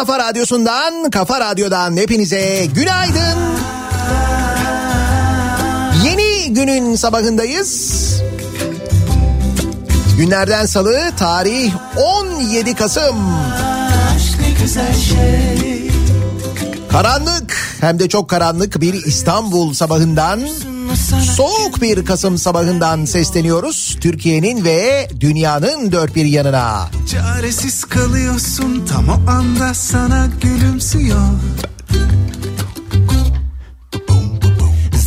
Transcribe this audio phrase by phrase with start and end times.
[0.00, 3.38] kafa radyosundan, kafa radyodan hepinize günaydın.
[6.04, 8.22] Yeni günün sabahındayız.
[10.18, 13.16] Günlerden salı tarih 17 Kasım.
[16.90, 20.40] Karanlık hem de çok karanlık bir İstanbul sabahından
[21.36, 23.98] soğuk bir Kasım sabahından sesleniyoruz.
[24.00, 26.90] Türkiye'nin ve dünyanın dört bir yanına.
[27.10, 31.28] Çaresiz kalıyorsun tam o anda sana gülümsüyor.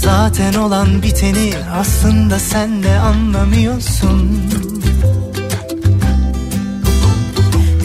[0.03, 4.41] Zaten olan biteni aslında sen de anlamıyorsun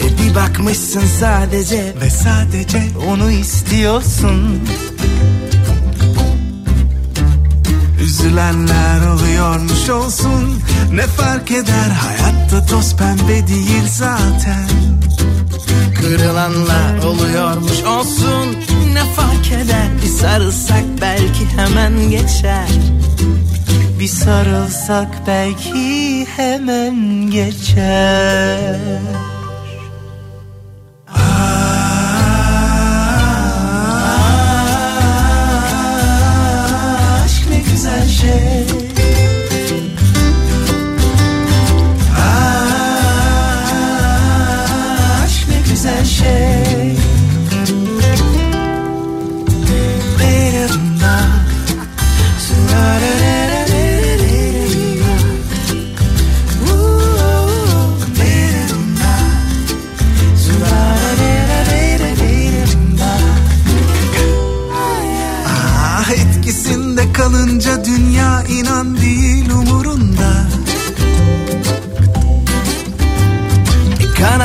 [0.03, 4.61] E bir bakmışsın sadece Ve sadece onu istiyorsun
[8.19, 10.61] üzülenler oluyormuş olsun.
[10.93, 11.89] Ne fark eder?
[11.89, 14.69] Hayatta toz pembe değil zaten.
[15.95, 18.57] Kırılanlar oluyormuş olsun.
[18.93, 19.87] Ne fark eder?
[20.03, 22.67] Bir sarılsak belki hemen geçer.
[23.99, 28.79] Bir sarılsak belki hemen geçer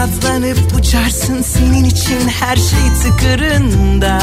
[0.04, 4.18] Kanatlanıp uçarsın senin için her şey tıkırında.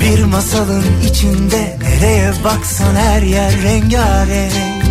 [0.00, 4.84] Bir masalın içinde nereye baksan her yer rengarenk.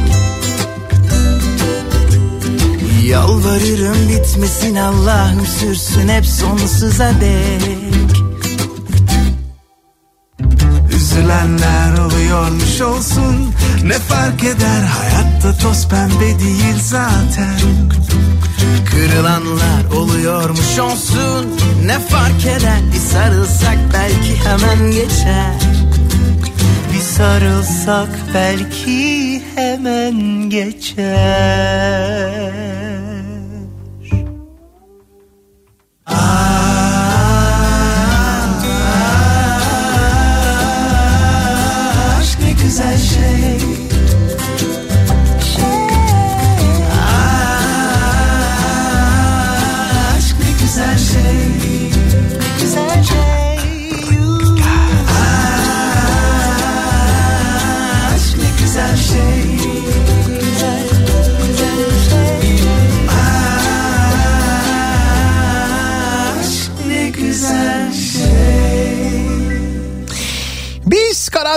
[3.05, 8.00] Yalvarırım bitmesin Allah'ım sürsün hep sonsuza dek
[11.21, 13.53] Üzülenler oluyormuş olsun.
[13.83, 14.81] Ne fark eder?
[14.81, 17.59] Hayatta toz pembe değil zaten.
[18.91, 21.59] Kırılanlar oluyormuş olsun.
[21.85, 22.79] Ne fark eder?
[22.94, 25.53] Bir sarılsak belki hemen geçer.
[26.94, 32.01] Bir sarılsak belki hemen geçer
[42.79, 43.30] Aşk ne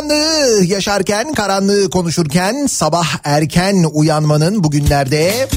[0.09, 5.49] karanlığı yaşarken, karanlığı konuşurken, sabah erken uyanmanın bugünlerde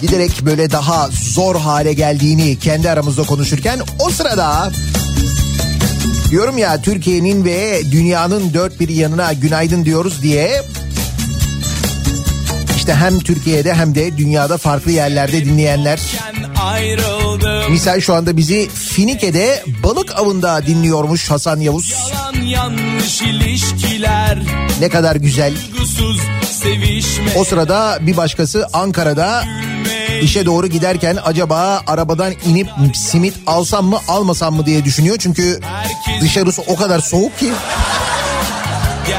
[0.00, 4.70] giderek böyle daha zor hale geldiğini kendi aramızda konuşurken o sırada
[6.30, 10.62] diyorum ya Türkiye'nin ve dünyanın dört bir yanına günaydın diyoruz diye
[12.76, 16.00] işte hem Türkiye'de hem de dünyada farklı yerlerde dinleyenler
[16.66, 21.90] ayrıldım misal şu anda bizi Finike'de balık avında dinliyormuş Hasan Yavuz.
[21.90, 24.38] Yalan yanlış ilişkiler
[24.80, 25.54] Ne kadar güzel.
[27.36, 29.44] O sırada bir başkası Ankara'da
[30.22, 35.16] işe doğru giderken acaba arabadan inip simit alsam mı almasam mı diye düşünüyor.
[35.18, 35.60] Çünkü
[36.20, 37.52] dışarısı o kadar soğuk ki.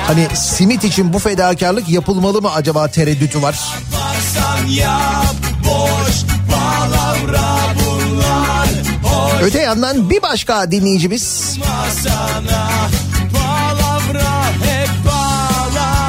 [0.07, 3.59] Hani simit için bu fedakarlık yapılmalı mı acaba tereddütü var.
[4.67, 5.35] Yap
[5.65, 6.36] boş
[9.41, 11.57] Öte yandan bir başka dinleyicimiz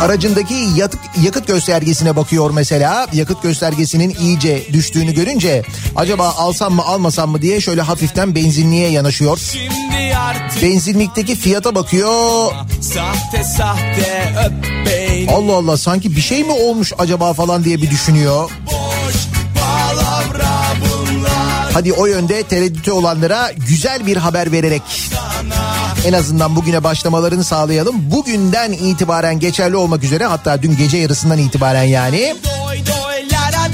[0.00, 3.06] aracındaki yakıt, yakıt göstergesine bakıyor mesela.
[3.12, 5.62] Yakıt göstergesinin iyice düştüğünü görünce
[5.96, 9.40] acaba alsam mı almasam mı diye şöyle hafiften benzinliğe yanaşıyor.
[10.62, 12.52] Benzinlikteki fiyata bakıyor.
[12.80, 14.78] sahte sahte öp
[15.32, 18.50] Allah Allah sanki bir şey mi olmuş acaba falan diye bir düşünüyor.
[18.66, 18.77] bunlar
[21.75, 24.82] Hadi o yönde tereddütü olanlara güzel bir haber vererek
[26.06, 28.11] en azından bugüne başlamalarını sağlayalım.
[28.11, 32.35] Bugünden itibaren geçerli olmak üzere hatta dün gece yarısından itibaren yani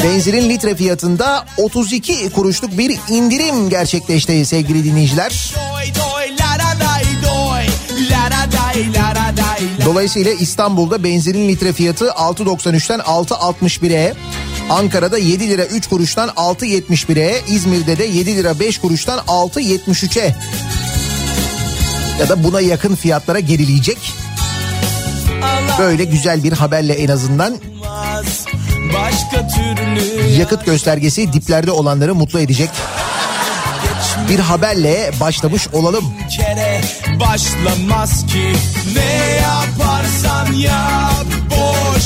[0.04, 5.54] benzinin litre fiyatında 32 kuruşluk bir indirim gerçekleşti sevgili dinleyiciler.
[9.84, 14.14] Dolayısıyla İstanbul'da benzinin litre fiyatı 6.93'ten 6.61'e,
[14.70, 20.34] Ankara'da 7 lira 3 kuruştan 6.71'e, İzmir'de de 7 lira 5 kuruştan 6.73'e
[22.20, 23.98] ya da buna yakın fiyatlara gerileyecek.
[25.78, 27.58] Böyle güzel bir haberle en azından
[30.38, 32.70] yakıt göstergesi diplerde olanları mutlu edecek.
[34.28, 36.04] Bir haberle başlamış olalım.
[37.20, 38.52] başlamaz ki
[38.94, 42.02] ne yaparsan yap boş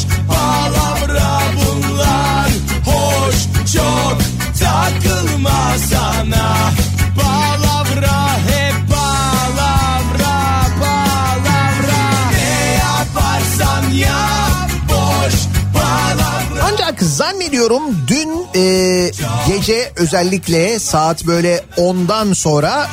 [3.72, 4.18] çok
[4.60, 6.70] takılma sana.
[7.16, 12.30] Palavra hep palavra palavra.
[12.32, 15.34] Ne yaparsan yap boş
[15.74, 16.68] palavra.
[16.72, 19.10] Ancak zannediyorum dün e,
[19.48, 22.88] gece özellikle saat böyle 10'dan sonra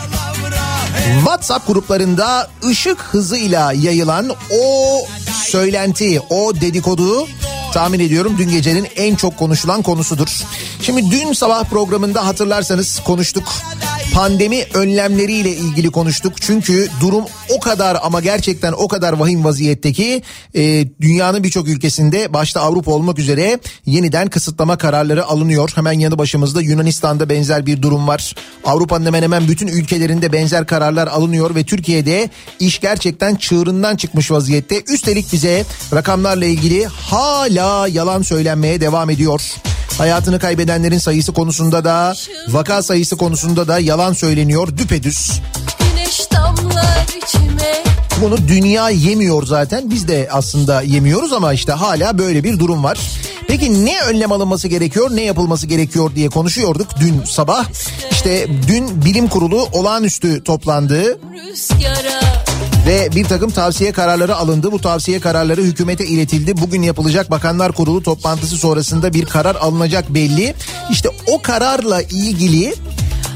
[1.17, 4.97] WhatsApp gruplarında ışık hızıyla yayılan o
[5.45, 7.27] söylenti, o dedikodu
[7.75, 10.43] tahmin ediyorum dün gecenin en çok konuşulan konusudur.
[10.81, 13.43] Şimdi dün sabah programında hatırlarsanız konuştuk.
[14.13, 16.41] Pandemi önlemleriyle ilgili konuştuk.
[16.41, 20.21] Çünkü durum o kadar ama gerçekten o kadar vahim vaziyette ki
[20.53, 25.71] e, dünyanın birçok ülkesinde başta Avrupa olmak üzere yeniden kısıtlama kararları alınıyor.
[25.75, 28.35] Hemen yanı başımızda Yunanistan'da benzer bir durum var.
[28.65, 32.29] Avrupa'nın hemen hemen bütün ülkelerinde benzer kararlar alınıyor ve Türkiye'de
[32.59, 34.83] iş gerçekten çığırından çıkmış vaziyette.
[34.93, 39.41] Üstelik bize rakamlarla ilgili hala yalan söylenmeye devam ediyor.
[39.97, 42.15] Hayatını kaybedenlerin sayısı konusunda da
[42.47, 45.31] vaka sayısı konusunda da yalan söyleniyor düpedüz.
[48.21, 52.97] Bunu dünya yemiyor zaten biz de aslında yemiyoruz ama işte hala böyle bir durum var.
[53.47, 57.65] Peki ne önlem alınması gerekiyor ne yapılması gerekiyor diye konuşuyorduk dün sabah.
[58.11, 62.24] İşte dün bilim kurulu olağanüstü toplandı rüzgara
[62.85, 64.71] ve bir takım tavsiye kararları alındı.
[64.71, 66.57] Bu tavsiye kararları hükümete iletildi.
[66.57, 70.53] Bugün yapılacak Bakanlar Kurulu toplantısı sonrasında bir karar alınacak belli.
[70.91, 72.73] İşte o kararla ilgili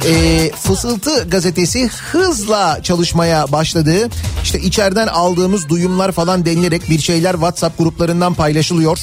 [0.06, 4.10] e, Fısıltı gazetesi hızla çalışmaya başladı.
[4.44, 9.00] İşte içeriden aldığımız duyumlar falan denilerek bir şeyler WhatsApp gruplarından paylaşılıyor.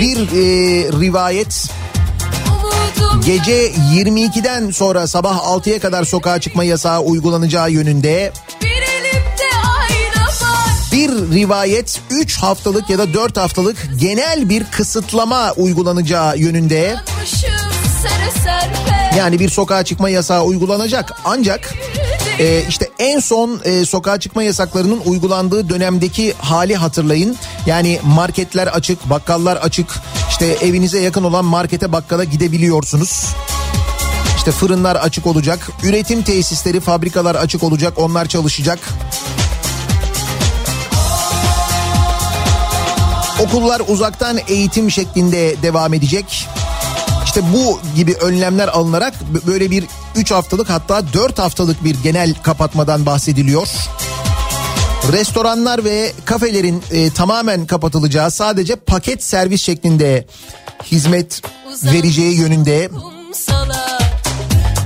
[0.00, 1.70] Bir e, rivayet
[3.26, 8.32] gece 22'den sonra sabah 6'ya kadar sokağa çıkma yasağı uygulanacağı yönünde.
[10.92, 16.96] bir rivayet 3 haftalık ya da 4 haftalık genel bir kısıtlama uygulanacağı yönünde.
[19.16, 21.74] Yani bir sokağa çıkma yasağı uygulanacak ancak
[22.38, 27.36] e, işte en son e, sokağa çıkma yasaklarının uygulandığı dönemdeki hali hatırlayın.
[27.66, 29.94] Yani marketler açık, bakkallar açık.
[30.30, 33.26] İşte evinize yakın olan markete bakkala gidebiliyorsunuz.
[34.36, 35.68] İşte fırınlar açık olacak.
[35.82, 37.92] Üretim tesisleri, fabrikalar açık olacak.
[37.96, 38.78] Onlar çalışacak.
[43.42, 46.48] Okullar uzaktan eğitim şeklinde devam edecek.
[47.24, 49.14] İşte bu gibi önlemler alınarak
[49.46, 49.84] böyle bir
[50.18, 53.68] 3 haftalık hatta 4 haftalık bir genel kapatmadan bahsediliyor.
[55.12, 60.26] Restoranlar ve kafelerin e, tamamen kapatılacağı sadece paket servis şeklinde
[60.84, 61.42] hizmet
[61.84, 62.90] vereceği yönünde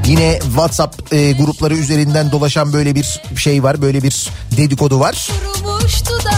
[0.07, 5.29] yine WhatsApp e, grupları üzerinden dolaşan böyle bir şey var, böyle bir dedikodu var.
[5.55, 6.32] Kurumuş dudaklarımda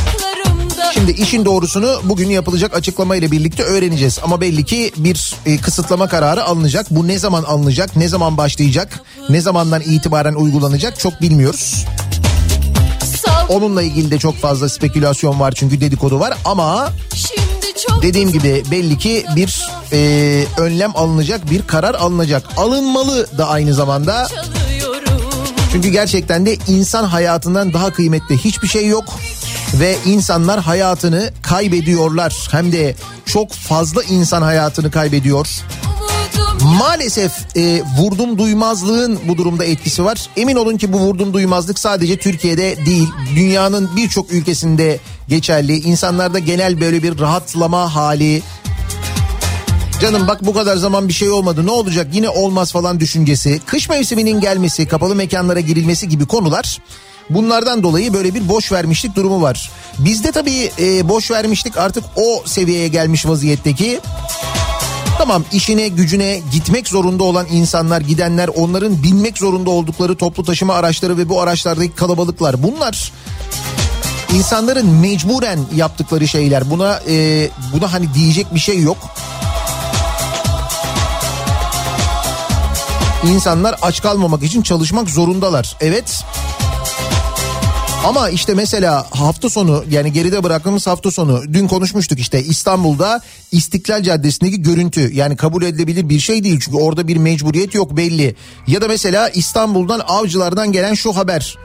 [1.04, 4.18] Şimdi işin doğrusunu bugün yapılacak açıklama ile birlikte öğreneceğiz.
[4.22, 6.86] Ama belli ki bir e, kısıtlama kararı alınacak.
[6.90, 11.84] Bu ne zaman alınacak, ne zaman başlayacak, ne zamandan itibaren uygulanacak çok bilmiyoruz.
[13.48, 16.34] Onunla ilgili de çok fazla spekülasyon var çünkü dedikodu var.
[16.44, 16.92] Ama
[18.02, 22.46] dediğim gibi belli ki bir e, önlem alınacak, bir karar alınacak.
[22.56, 24.28] Alınmalı da aynı zamanda.
[25.72, 29.04] Çünkü gerçekten de insan hayatından daha kıymetli hiçbir şey yok.
[29.80, 32.48] Ve insanlar hayatını kaybediyorlar.
[32.50, 32.94] Hem de
[33.26, 35.48] çok fazla insan hayatını kaybediyor.
[36.78, 40.26] Maalesef e, vurdum duymazlığın bu durumda etkisi var.
[40.36, 45.76] Emin olun ki bu vurdum duymazlık sadece Türkiye'de değil, dünyanın birçok ülkesinde geçerli.
[45.76, 48.42] İnsanlarda genel böyle bir rahatlama hali.
[50.04, 53.60] Canım bak bu kadar zaman bir şey olmadı ne olacak yine olmaz falan düşüncesi.
[53.66, 56.78] Kış mevsiminin gelmesi, kapalı mekanlara girilmesi gibi konular
[57.30, 59.70] Bunlardan dolayı böyle bir boş vermişlik durumu var.
[59.98, 64.00] Bizde tabii e, boş vermişlik artık o seviyeye gelmiş vaziyetteki.
[65.18, 71.18] Tamam işine gücüne gitmek zorunda olan insanlar gidenler onların binmek zorunda oldukları toplu taşıma araçları
[71.18, 73.12] ve bu araçlardaki kalabalıklar bunlar
[74.34, 78.96] insanların mecburen yaptıkları şeyler buna e, buna hani diyecek bir şey yok.
[83.28, 85.76] İnsanlar aç kalmamak için çalışmak zorundalar.
[85.80, 86.24] Evet.
[88.04, 93.20] Ama işte mesela hafta sonu yani geride bıraktığımız hafta sonu dün konuşmuştuk işte İstanbul'da
[93.52, 98.36] İstiklal Caddesi'ndeki görüntü yani kabul edilebilir bir şey değil çünkü orada bir mecburiyet yok belli.
[98.66, 101.58] Ya da mesela İstanbul'dan avcılardan gelen şu haber.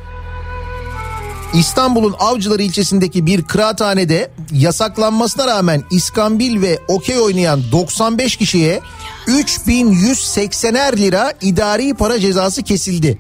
[1.54, 8.82] İstanbul'un Avcılar ilçesindeki bir kıraathanede yasaklanmasına rağmen İskambil ve okey oynayan 95 kişiye
[9.28, 13.18] 3180'er lira idari para cezası kesildi.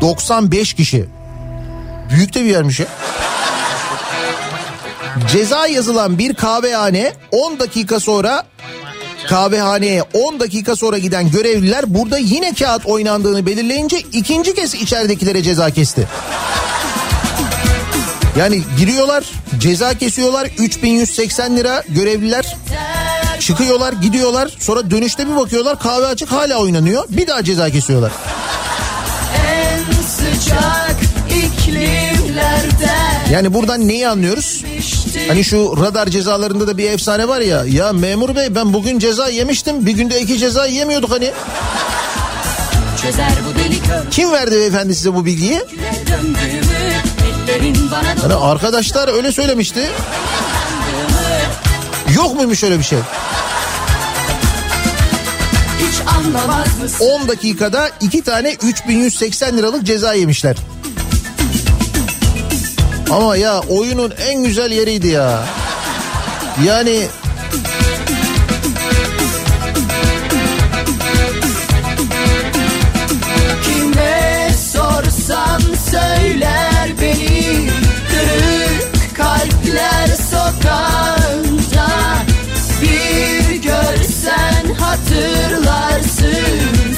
[0.00, 1.06] 95 kişi.
[2.10, 2.86] Büyük de bir yermiş ya.
[5.32, 8.44] Ceza yazılan bir kahvehane 10 dakika sonra
[9.28, 15.70] kahvehaneye 10 dakika sonra giden görevliler burada yine kağıt oynandığını belirleyince ikinci kez içeridekilere ceza
[15.70, 16.08] kesti.
[18.40, 19.24] Yani giriyorlar
[19.58, 22.56] ceza kesiyorlar 3180 lira görevliler
[23.40, 28.12] çıkıyorlar gidiyorlar sonra dönüşte bir bakıyorlar kahve açık hala oynanıyor bir daha ceza kesiyorlar.
[29.50, 30.96] En sıcak
[31.28, 32.90] iklimlerde
[33.32, 34.64] Yani buradan neyi anlıyoruz?
[35.28, 37.64] Hani şu radar cezalarında da bir efsane var ya.
[37.64, 39.86] Ya memur bey ben bugün ceza yemiştim.
[39.86, 41.30] Bir günde iki ceza yemiyorduk hani.
[44.10, 45.60] Kim verdi beyefendi size bu bilgiyi?
[46.06, 47.09] döndüğümü
[48.22, 49.90] Hani arkadaşlar öyle söylemişti.
[52.14, 52.98] Yok muymuş öyle bir şey?
[55.90, 57.04] hiç anlamaz mısın?
[57.04, 60.56] 10 dakikada iki tane 3180 liralık ceza yemişler.
[63.10, 65.44] Ama ya oyunun en güzel yeriydi ya.
[66.64, 67.06] Yani
[84.90, 86.26] hatırlarsın.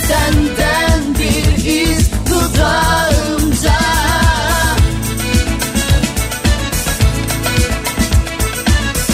[0.08, 3.78] Senden bir iz dudağımda.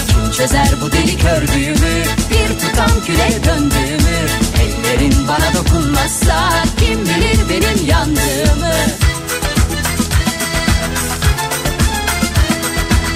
[0.08, 4.18] Kim çözer bu deli kör büyümü Bir tutam küle döndüğümü.
[4.62, 8.74] Ellerin bana dokun olmazsa kim bilir benim yandığımı?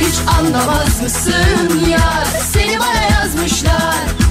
[0.00, 2.24] Hiç anlamaz mısın ya?
[2.52, 4.21] Seni bana yazmışlar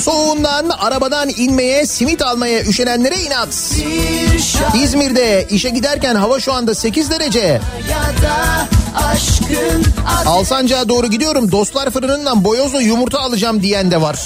[0.00, 3.48] soğuğundan arabadan inmeye simit almaya üşenenlere inat.
[4.82, 7.60] İzmir'de işe giderken hava şu anda 8 derece.
[10.26, 11.52] Alsancak'a doğru gidiyorum.
[11.52, 14.18] Dostlar fırınından boyozlu yumurta alacağım diyen de var.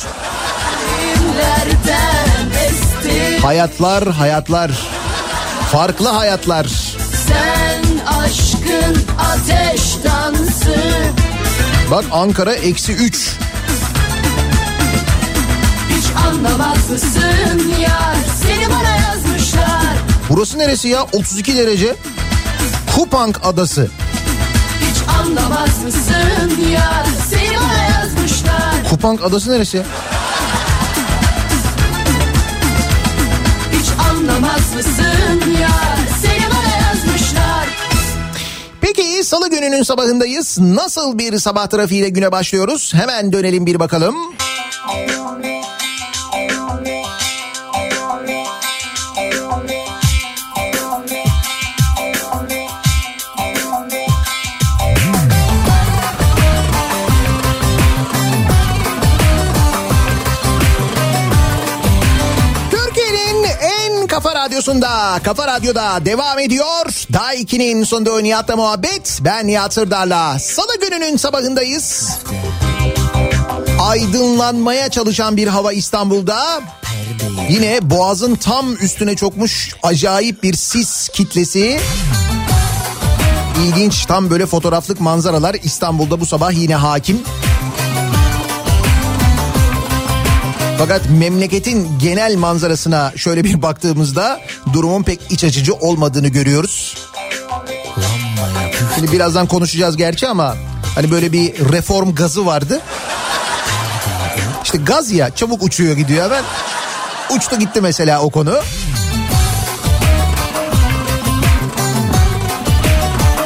[3.42, 4.70] Hayatlar, hayatlar.
[5.72, 6.66] Farklı hayatlar.
[7.26, 10.74] sen aşkın ateş dansı
[11.90, 13.43] Bak Ankara eksi 3.
[16.34, 19.96] Hiç anlamaz mısın yar seni bana yazmışlar
[20.30, 21.02] Burası neresi ya?
[21.12, 21.96] 32 derece.
[22.96, 23.88] Kupang adası.
[24.80, 29.82] Hiç anlamaz mısın yar seni bana yazmışlar Kupang adası neresi ya?
[33.72, 37.68] Hiç anlamaz mısın yar seni bana yazmışlar
[38.80, 40.58] Peki salı gününün sabahındayız.
[40.58, 42.94] Nasıl bir sabah trafiğiyle güne başlıyoruz?
[42.94, 44.14] Hemen dönelim bir bakalım.
[64.64, 67.06] Radyosunda, kafa radyoda devam ediyor.
[67.12, 69.18] Daha 2'nin sonunda Nihat'la muhabbet.
[69.20, 70.38] Ben Nihat Sırdar'la.
[70.38, 72.18] Salı gününün sabahındayız.
[73.80, 76.60] Aydınlanmaya çalışan bir hava İstanbul'da.
[77.48, 81.80] Yine boğazın tam üstüne çokmuş acayip bir sis kitlesi.
[83.64, 87.22] İlginç tam böyle fotoğraflık manzaralar İstanbul'da bu sabah yine hakim.
[90.78, 94.40] Fakat memleketin genel manzarasına şöyle bir baktığımızda
[94.72, 96.96] durumun pek iç açıcı olmadığını görüyoruz.
[98.94, 100.56] Şimdi birazdan konuşacağız gerçi ama
[100.94, 102.80] hani böyle bir reform gazı vardı.
[104.64, 106.44] İşte gaz ya çabuk uçuyor gidiyor hemen.
[107.36, 108.54] Uçtu gitti mesela o konu.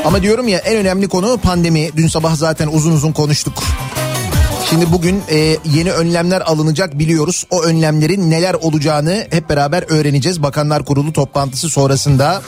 [0.05, 1.91] Ama diyorum ya en önemli konu pandemi.
[1.97, 3.63] Dün sabah zaten uzun uzun konuştuk.
[4.71, 7.47] Şimdi bugün e, yeni önlemler alınacak biliyoruz.
[7.51, 10.43] O önlemlerin neler olacağını hep beraber öğreneceğiz.
[10.43, 12.43] Bakanlar Kurulu toplantısı sonrasında.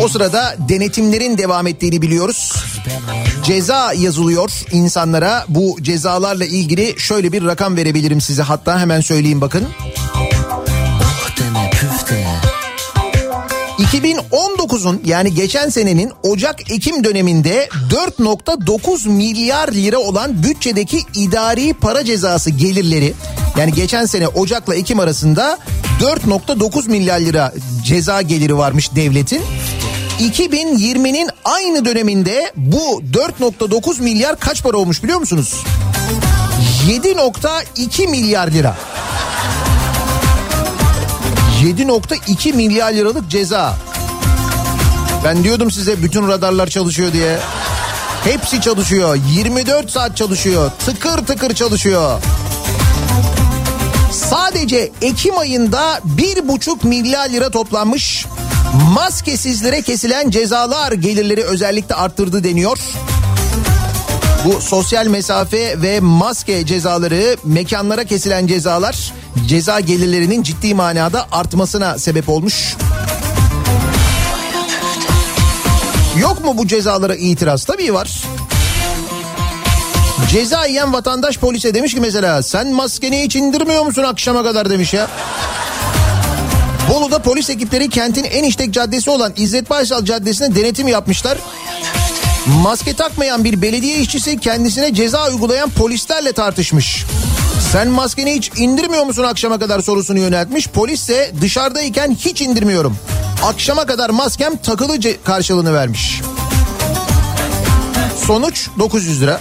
[0.00, 2.52] O sırada denetimlerin devam ettiğini biliyoruz.
[3.44, 5.44] Ceza yazılıyor insanlara.
[5.48, 8.42] Bu cezalarla ilgili şöyle bir rakam verebilirim size.
[8.42, 9.68] Hatta hemen söyleyeyim bakın.
[13.92, 23.14] 2019'un yani geçen senenin Ocak-Ekim döneminde 4.9 milyar lira olan bütçedeki idari para cezası gelirleri
[23.58, 25.58] yani geçen sene Ocak'la Ekim arasında
[26.00, 27.52] 4.9 milyar lira
[27.84, 29.42] ceza geliri varmış devletin.
[30.20, 35.54] 2020'nin aynı döneminde bu 4.9 milyar kaç para olmuş biliyor musunuz?
[36.88, 38.76] 7.2 milyar lira.
[41.60, 43.76] 7.2 milyar liralık ceza.
[45.24, 47.38] Ben diyordum size bütün radarlar çalışıyor diye.
[48.24, 49.18] Hepsi çalışıyor.
[49.30, 50.70] 24 saat çalışıyor.
[50.86, 52.22] Tıkır tıkır çalışıyor.
[54.12, 58.26] Sadece Ekim ayında 1,5 milyar lira toplanmış.
[58.94, 62.78] Maskesizlere kesilen cezalar gelirleri özellikle arttırdı deniyor.
[64.44, 69.12] Bu sosyal mesafe ve maske cezaları, mekanlara kesilen cezalar
[69.46, 72.76] ceza gelirlerinin ciddi manada artmasına sebep olmuş.
[76.18, 77.64] Yok mu bu cezalara itiraz?
[77.64, 78.22] Tabii var.
[80.30, 84.94] Ceza yiyen vatandaş polise demiş ki mesela sen maskeni hiç indirmiyor musun akşama kadar demiş
[84.94, 85.08] ya.
[86.90, 91.38] Bolu'da polis ekipleri kentin en işlek caddesi olan İzzet Baysal Caddesi'ne denetim yapmışlar.
[92.58, 97.04] Maske takmayan bir belediye işçisi kendisine ceza uygulayan polislerle tartışmış.
[97.72, 100.68] Sen maskeni hiç indirmiyor musun akşama kadar sorusunu yöneltmiş.
[100.68, 102.96] Polis ise dışarıdayken hiç indirmiyorum.
[103.44, 106.20] Akşama kadar maskem takılı karşılığını vermiş.
[108.26, 109.40] Sonuç 900 lira.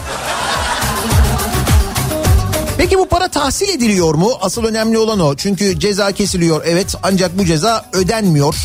[2.78, 4.32] Peki bu para tahsil ediliyor mu?
[4.42, 5.36] Asıl önemli olan o.
[5.36, 8.56] Çünkü ceza kesiliyor evet ancak bu ceza ödenmiyor.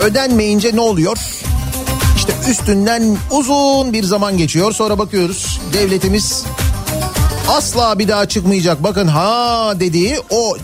[0.00, 1.18] Ödenmeyince ne oluyor?
[2.30, 4.72] İşte üstünden uzun bir zaman geçiyor.
[4.72, 6.44] Sonra bakıyoruz devletimiz
[7.48, 8.82] asla bir daha çıkmayacak.
[8.82, 10.56] Bakın ha dediği o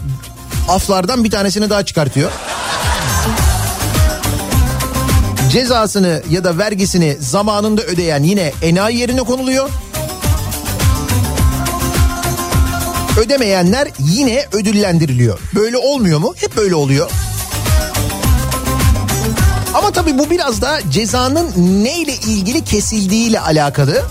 [0.68, 2.30] aflardan bir tanesini daha çıkartıyor.
[5.52, 9.70] Cezasını ya da vergisini zamanında ödeyen yine enayi yerine konuluyor.
[13.24, 15.38] Ödemeyenler yine ödüllendiriliyor.
[15.54, 16.34] Böyle olmuyor mu?
[16.36, 17.10] Hep böyle oluyor.
[19.76, 21.50] Ama tabii bu biraz da cezanın
[21.84, 24.02] neyle ilgili kesildiğiyle alakalı.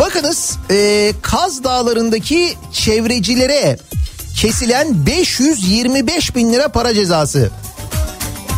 [0.00, 3.78] Bakınız e, Kaz Dağları'ndaki çevrecilere
[4.36, 7.50] kesilen 525 bin lira para cezası.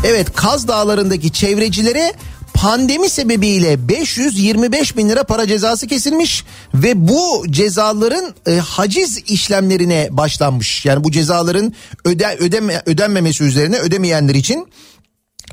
[0.05, 2.13] Evet Kaz Dağları'ndaki çevrecilere
[2.55, 10.85] pandemi sebebiyle 525 bin lira para cezası kesilmiş ve bu cezaların e, haciz işlemlerine başlanmış.
[10.85, 14.69] Yani bu cezaların öde, ödeme, ödenmemesi üzerine ödemeyenler için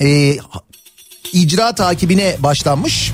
[0.02, 0.38] e,
[1.34, 3.12] icra takibine başlanmış.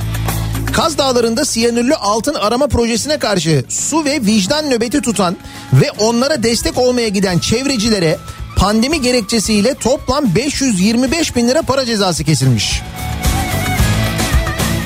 [0.73, 5.37] Kaz Dağları'nda siyanürlü altın arama projesine karşı su ve vicdan nöbeti tutan
[5.73, 8.17] ve onlara destek olmaya giden çevrecilere
[8.55, 12.81] pandemi gerekçesiyle toplam 525 bin lira para cezası kesilmiş.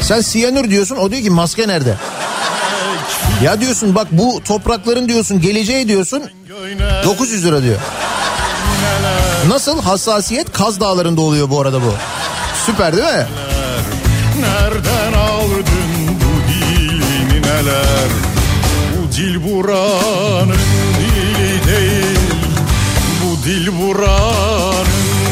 [0.02, 1.96] Sen siyanür diyorsun o diyor ki maske nerede?
[3.44, 6.24] Ya diyorsun bak bu toprakların diyorsun geleceği diyorsun
[7.04, 7.80] 900 lira diyor.
[9.48, 9.82] Nasıl?
[9.82, 11.94] Hassasiyet Kaz Dağları'nda oluyor bu arada bu.
[12.66, 13.28] Süper değil mi?
[14.40, 15.66] Nereden aldın
[16.16, 18.10] bu dilini neler?
[18.98, 20.58] Bu dil buranın
[21.00, 22.20] dili değil.
[23.24, 24.86] Bu dil buranın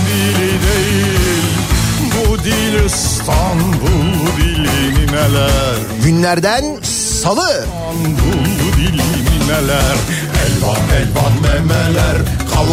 [0.10, 1.44] dili değil.
[2.02, 5.76] Bu dil İstanbul dilini neler?
[6.04, 7.66] Günlerden salı.
[7.66, 9.96] İstanbul dilini neler?
[10.46, 11.89] Elvan elvan memeler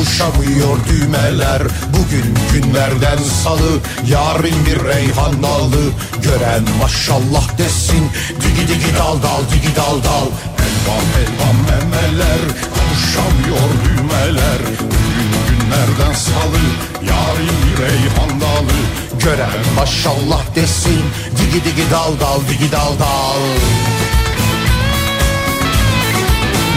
[0.06, 1.62] Kavuşamıyor düğmeler.
[1.88, 5.82] Bugün günlerden salı Yarın bir reyhan dalı
[6.22, 10.26] Gören maşallah desin Digi digi dal dal digi dal dal.
[10.66, 12.40] Elvan elvan memeler
[12.74, 14.60] Kavuşamıyor düğmeler.
[14.80, 16.62] Bugün günlerden salı
[17.08, 18.78] Yarın bir reyhan dalı
[19.24, 21.02] Gören maşallah desin
[21.38, 23.40] Digi digi dal dal digi dal dal.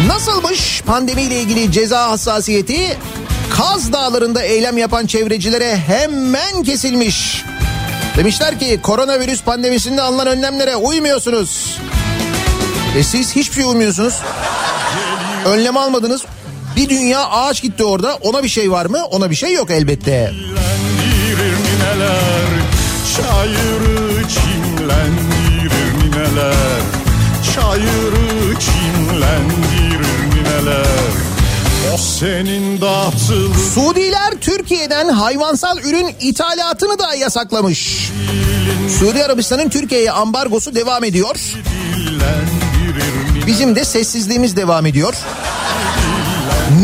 [0.07, 2.97] Nasılmış pandemiyle ilgili ceza hassasiyeti?
[3.49, 7.45] Kaz Dağları'nda eylem yapan çevrecilere hemen kesilmiş.
[8.17, 11.79] Demişler ki koronavirüs pandemisinde alınan önlemlere uymuyorsunuz.
[12.97, 14.13] E siz hiçbir şey uymuyorsunuz.
[15.45, 16.25] Önlem almadınız.
[16.75, 18.15] Bir dünya ağaç gitti orada.
[18.15, 19.05] Ona bir şey var mı?
[19.05, 20.31] Ona bir şey yok elbette.
[21.39, 22.49] Nineler
[23.15, 26.81] Çayırı çimlendirir nineler
[27.55, 31.28] Çayırı çimlendirir nineler
[31.99, 38.11] senin dağıtılı Suudiler Türkiye'den hayvansal ürün ithalatını da yasaklamış.
[38.99, 41.35] Suudi Arabistan'ın Türkiye'ye ambargosu devam ediyor.
[43.47, 45.13] Bizim de sessizliğimiz devam ediyor.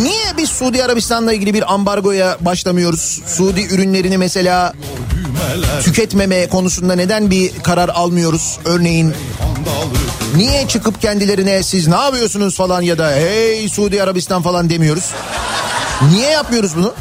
[0.04, 3.22] Niye biz Suudi Arabistan'la ilgili bir ambargoya başlamıyoruz?
[3.28, 4.74] Suudi ürünlerini mesela
[5.84, 8.60] tüketmeme konusunda neden bir karar almıyoruz?
[8.66, 9.14] Örneğin
[10.36, 15.12] niye çıkıp kendilerine siz ne yapıyorsunuz falan ya da hey Suudi Arabistan falan demiyoruz?
[16.12, 16.94] Niye yapmıyoruz bunu?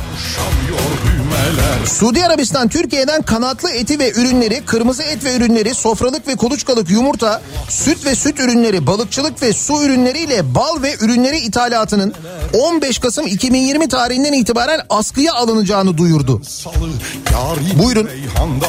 [1.86, 7.42] Suudi Arabistan Türkiye'den kanatlı eti ve ürünleri, kırmızı et ve ürünleri, sofralık ve kuluçkalık yumurta,
[7.68, 12.14] süt ve süt ürünleri, balıkçılık ve su ürünleriyle bal ve ürünleri ithalatının
[12.52, 16.42] 15 Kasım 2020 tarihinden itibaren askıya alınacağını duyurdu.
[16.44, 16.90] salı
[17.78, 18.06] Buyurun.
[18.06, 18.60] reyhan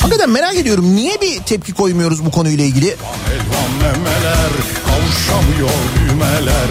[0.00, 2.86] Hakikaten merak ediyorum niye bir tepki koymuyoruz bu konuyla ilgili?
[2.86, 4.50] Elvan memeler
[4.86, 6.66] Kavuşamıyor düğmeler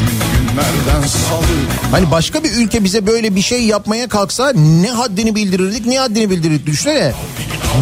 [0.00, 5.34] Gün günlerden salı Hani başka bir ülke bize böyle bir şey yapmaya kalksa ne haddini
[5.34, 7.14] bildirirdik ne haddini bildirirdik düşünsene.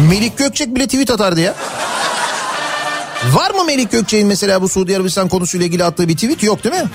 [0.09, 1.55] Melik Gökçek bile tweet atardı ya.
[3.33, 6.43] Var mı Melik Gökçek'in mesela bu Suudi Arabistan konusuyla ilgili attığı bir tweet?
[6.43, 6.89] Yok değil mi?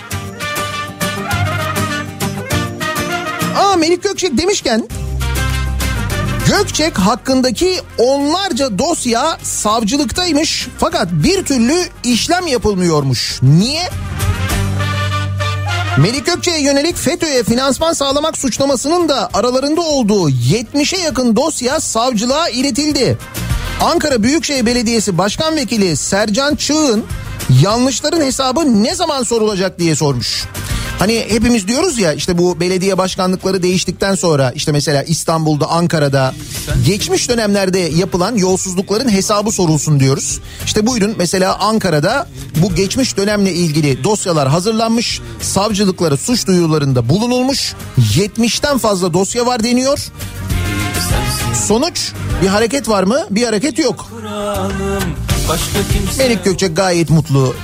[3.59, 4.89] Aa Melik Gökçek demişken
[6.51, 13.39] Gökçek hakkındaki onlarca dosya savcılıktaymış fakat bir türlü işlem yapılmıyormuş.
[13.43, 13.83] Niye?
[15.99, 23.19] Melik Gökçe'ye yönelik FETÖ'ye finansman sağlamak suçlamasının da aralarında olduğu 70'e yakın dosya savcılığa iletildi.
[23.81, 27.05] Ankara Büyükşehir Belediyesi Başkan Vekili Sercan Çığ'ın
[27.63, 30.45] yanlışların hesabı ne zaman sorulacak diye sormuş.
[31.01, 36.35] Hani hepimiz diyoruz ya işte bu belediye başkanlıkları değiştikten sonra işte mesela İstanbul'da, Ankara'da
[36.87, 40.41] geçmiş dönemlerde yapılan yolsuzlukların hesabı sorulsun diyoruz.
[40.65, 45.21] İşte buyurun mesela Ankara'da bu geçmiş dönemle ilgili dosyalar hazırlanmış.
[45.41, 47.75] Savcılıkları suç duyurularında bulunulmuş.
[47.99, 49.99] 70'ten fazla dosya var deniyor.
[51.67, 53.27] Sonuç bir hareket var mı?
[53.31, 54.11] Bir hareket yok.
[54.11, 55.30] Kimse
[56.19, 57.55] Melik Gökçek gayet mutlu.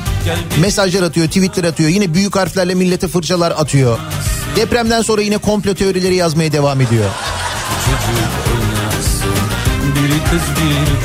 [0.60, 1.90] Mesajlar atıyor, tweetler atıyor.
[1.90, 3.98] Yine büyük harflerle millete fırçalar atıyor.
[4.56, 7.10] Depremden sonra yine komplo teorileri yazmaya devam ediyor.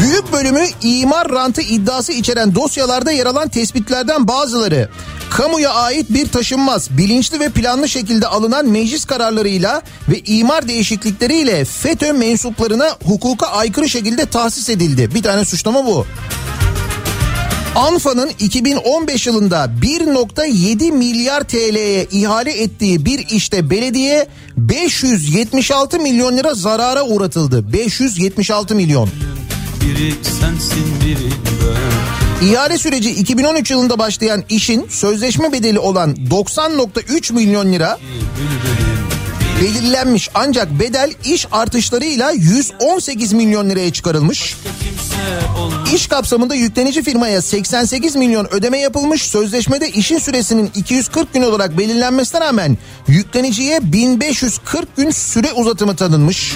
[0.02, 4.90] Büyük bölümü imar rantı iddiası içeren dosyalarda yer alan tespitlerden bazıları
[5.32, 12.14] kamuya ait bir taşınmaz, bilinçli ve planlı şekilde alınan meclis kararlarıyla ve imar değişiklikleriyle FETÖ
[12.14, 15.16] mensuplarına hukuka aykırı şekilde tahsis edildi.
[15.16, 16.06] Bir tane suçlama bu.
[17.76, 27.04] ANFA'nın 2015 yılında 1.7 milyar TL'ye ihale ettiği bir işte belediye 576 milyon lira zarara
[27.04, 27.74] uğratıldı.
[27.74, 29.10] 576 milyon.
[29.82, 31.32] Biri sensin biri
[32.42, 38.00] ben İhale süreci 2013 yılında başlayan işin sözleşme bedeli olan 90.3 milyon lira
[39.62, 44.56] belirlenmiş ancak bedel iş artışlarıyla 118 milyon liraya çıkarılmış.
[44.66, 44.91] Olmaz
[45.96, 49.22] İş kapsamında yüklenici firmaya 88 milyon ödeme yapılmış.
[49.22, 56.56] Sözleşmede işin süresinin 240 gün olarak belirlenmesine rağmen yükleniciye 1540 gün süre uzatımı tanınmış.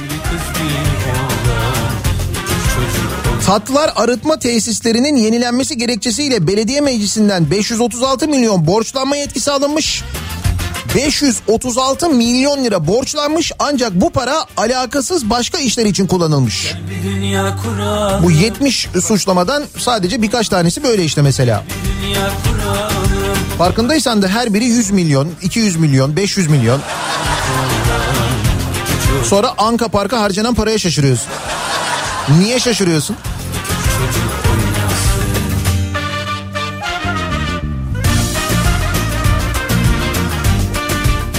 [3.45, 10.03] Tatlar arıtma tesislerinin yenilenmesi gerekçesiyle belediye meclisinden 536 milyon borçlanma yetkisi alınmış.
[10.95, 16.73] 536 milyon lira borçlanmış ancak bu para alakasız başka işler için kullanılmış.
[18.23, 21.63] Bu 70 suçlamadan sadece birkaç tanesi böyle işte mesela.
[23.57, 26.81] Farkındaysan da her biri 100 milyon, 200 milyon, 500 milyon.
[29.23, 31.27] Sonra Anka Park'a harcanan paraya şaşırıyorsun.
[32.39, 33.15] Niye şaşırıyorsun?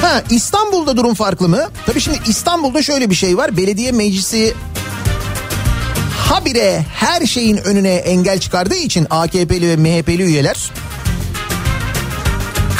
[0.07, 1.69] Ha İstanbul'da durum farklı mı?
[1.87, 3.57] Tabii şimdi İstanbul'da şöyle bir şey var.
[3.57, 4.55] Belediye meclisi
[6.16, 10.71] habire her şeyin önüne engel çıkardığı için AKP'li ve MHP'li üyeler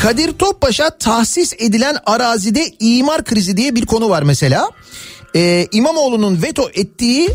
[0.03, 4.71] Kadir Topbaş'a tahsis edilen arazide imar krizi diye bir konu var mesela.
[5.37, 7.31] Ee, İmamoğlu'nun veto ettiği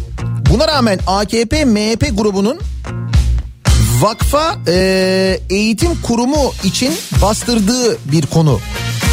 [0.50, 2.60] buna rağmen AKP MHP grubunun
[4.02, 8.60] vakfa e, eğitim kurumu için bastırdığı bir konu.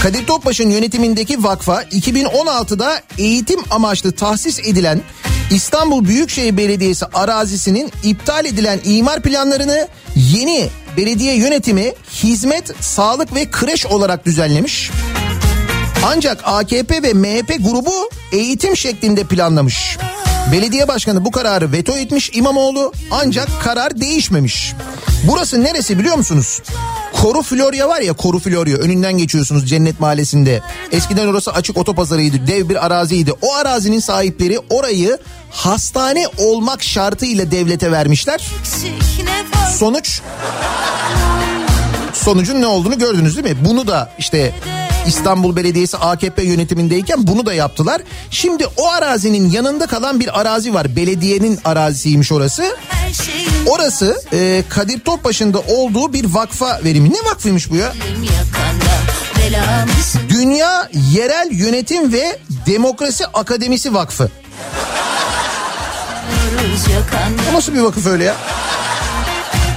[0.03, 5.01] Kadir Topbaş'ın yönetimindeki vakfa 2016'da eğitim amaçlı tahsis edilen
[5.51, 13.87] İstanbul Büyükşehir Belediyesi arazisinin iptal edilen imar planlarını yeni belediye yönetimi hizmet, sağlık ve kreş
[13.87, 14.91] olarak düzenlemiş.
[16.05, 19.99] Ancak AKP ve MHP grubu eğitim şeklinde planlamış.
[20.53, 24.75] Belediye başkanı bu kararı veto etmiş İmamoğlu ancak karar değişmemiş.
[25.25, 26.63] Burası neresi biliyor musunuz?
[27.23, 30.63] Koru Florya var ya Koru Florya önünden geçiyorsunuz Cennet Mahallesi'nde.
[30.93, 33.33] Eskiden orası açık otopazarıydı dev bir araziydi.
[33.43, 35.19] O arazinin sahipleri orayı
[35.51, 38.47] hastane olmak şartıyla devlete vermişler.
[39.79, 40.21] Sonuç
[42.13, 43.65] sonucun ne olduğunu gördünüz değil mi?
[43.65, 44.53] Bunu da işte
[45.09, 48.03] İstanbul Belediyesi AKP yönetimindeyken bunu da yaptılar.
[48.31, 50.97] Şimdi o arazinin yanında kalan bir arazi var.
[50.97, 52.77] Belediyenin arazisiymiş orası.
[53.67, 57.11] Orası e, Kadir Topbaşı'nda olduğu bir vakfa verimi.
[57.11, 57.93] Ne vakfıymış bu ya?
[60.29, 64.31] Dünya Yerel Yönetim ve Demokrasi Akademisi Vakfı.
[67.51, 68.35] Bu nasıl bir vakıf öyle ya?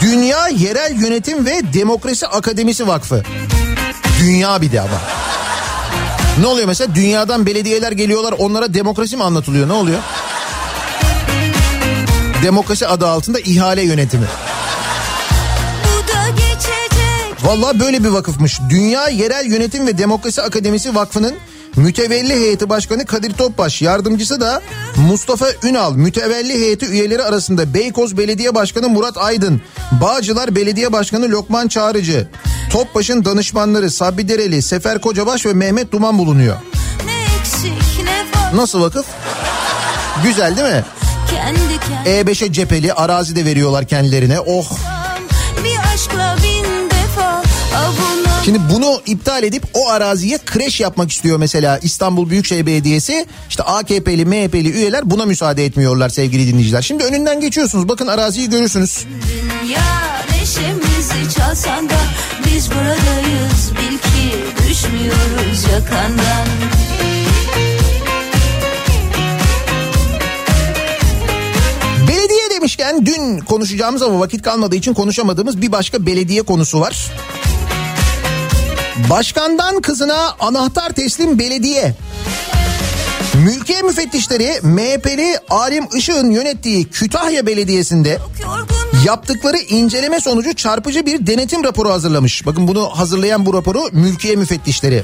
[0.02, 3.24] Dünya Yerel Yönetim ve Demokrasi Akademisi Vakfı.
[4.22, 5.02] Dünya bir de ama.
[6.40, 6.96] Ne oluyor mesela?
[6.96, 9.68] Dünyadan belediyeler geliyorlar onlara demokrasi mi anlatılıyor?
[9.68, 10.00] Ne oluyor?
[12.44, 14.26] Demokrasi adı altında ihale yönetimi.
[17.44, 18.60] Vallahi böyle bir vakıfmış.
[18.70, 21.36] Dünya Yerel Yönetim ve Demokrasi Akademisi Vakfı'nın
[21.76, 24.62] mütevelli heyeti başkanı Kadir Topbaş, yardımcısı da
[24.96, 31.68] Mustafa Ünal, mütevelli heyeti üyeleri arasında Beykoz Belediye Başkanı Murat Aydın, Bağcılar Belediye Başkanı Lokman
[31.68, 32.28] Çağrıcı,
[32.72, 36.56] Topbaş'ın danışmanları Sabri Dereli, Sefer Kocabaş ve Mehmet Duman bulunuyor.
[38.54, 39.06] Nasıl vakıf?
[40.24, 40.84] Güzel değil mi?
[41.32, 44.40] kendi kendine E5'e cepheli arazi de veriyorlar kendilerine.
[44.40, 44.68] Oh
[48.46, 53.26] Şimdi bunu iptal edip o araziye kreş yapmak istiyor mesela İstanbul Büyükşehir Belediyesi.
[53.50, 56.82] İşte AKP'li MHP'li üyeler buna müsaade etmiyorlar sevgili dinleyiciler.
[56.82, 59.06] Şimdi önünden geçiyorsunuz bakın araziyi görürsünüz.
[59.30, 59.82] dünya
[60.32, 61.98] neşemizi çalsan da
[62.46, 64.36] biz buradayız bil ki
[64.70, 66.48] düşmüyoruz yakandan
[72.08, 77.12] Belediye demişken dün konuşacağımız ama vakit kalmadığı için konuşamadığımız bir başka belediye konusu var.
[78.96, 81.96] Başkandan kızına anahtar teslim belediye.
[83.34, 88.20] Mülkiye müfettişleri MHP'li Alim Işık'ın yönettiği Kütahya Belediyesi'nde
[89.06, 92.46] yaptıkları inceleme sonucu çarpıcı bir denetim raporu hazırlamış.
[92.46, 95.04] Bakın bunu hazırlayan bu raporu mülkiye müfettişleri.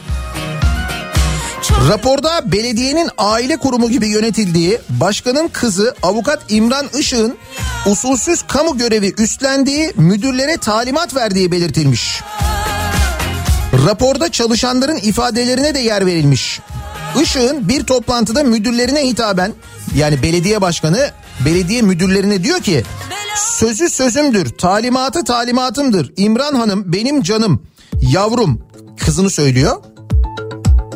[1.89, 7.37] Raporda belediyenin aile kurumu gibi yönetildiği, başkanın kızı avukat İmran Işık'ın
[7.85, 12.21] usulsüz kamu görevi üstlendiği, müdürlere talimat verdiği belirtilmiş.
[13.87, 16.59] Raporda çalışanların ifadelerine de yer verilmiş.
[17.21, 19.53] Işık'ın bir toplantıda müdürlerine hitaben
[19.95, 21.11] yani belediye başkanı
[21.45, 22.83] belediye müdürlerine diyor ki
[23.35, 26.13] sözü sözümdür, talimatı talimatımdır.
[26.17, 27.63] İmran Hanım benim canım,
[28.01, 28.61] yavrum
[28.97, 29.77] kızını söylüyor.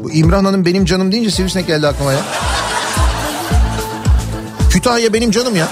[0.04, 2.20] Bu İmran Hanım benim canım deyince sivrisinek geldi aklıma ya.
[4.70, 5.68] Kütahya benim canım ya.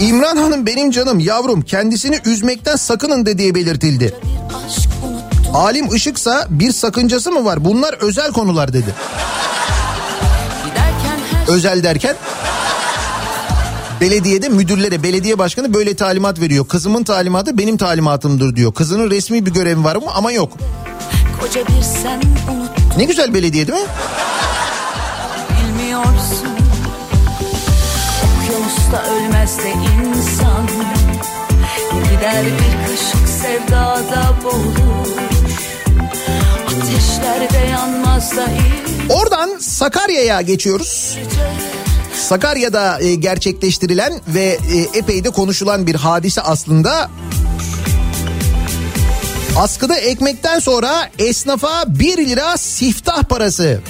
[0.00, 4.14] İmran Hanım benim canım yavrum kendisini üzmekten sakının dediği belirtildi.
[5.54, 8.94] Alim Işıksa bir sakıncası mı var bunlar özel konular dedi.
[11.48, 12.16] Özel derken
[14.00, 16.68] belediyede müdürlere belediye başkanı böyle talimat veriyor.
[16.68, 18.74] Kızımın talimatı benim talimatımdır diyor.
[18.74, 20.52] Kızının resmi bir görevi var mı ama yok.
[21.40, 22.22] koca bir sen
[22.54, 23.88] unut Ne güzel belediye değil mi?
[25.50, 26.59] bilmiyorsun
[28.90, 30.68] Okyanusta ölmez de insan
[31.92, 35.08] Gider bir kaşık sevdada boğulur
[36.66, 41.18] Ateşlerde yanmaz da iyi Oradan Sakarya'ya geçiyoruz.
[42.14, 47.10] Sakarya'da e, gerçekleştirilen ve e, epey de konuşulan bir hadise aslında.
[49.56, 53.80] Askıda ekmekten sonra esnafa 1 lira siftah parası.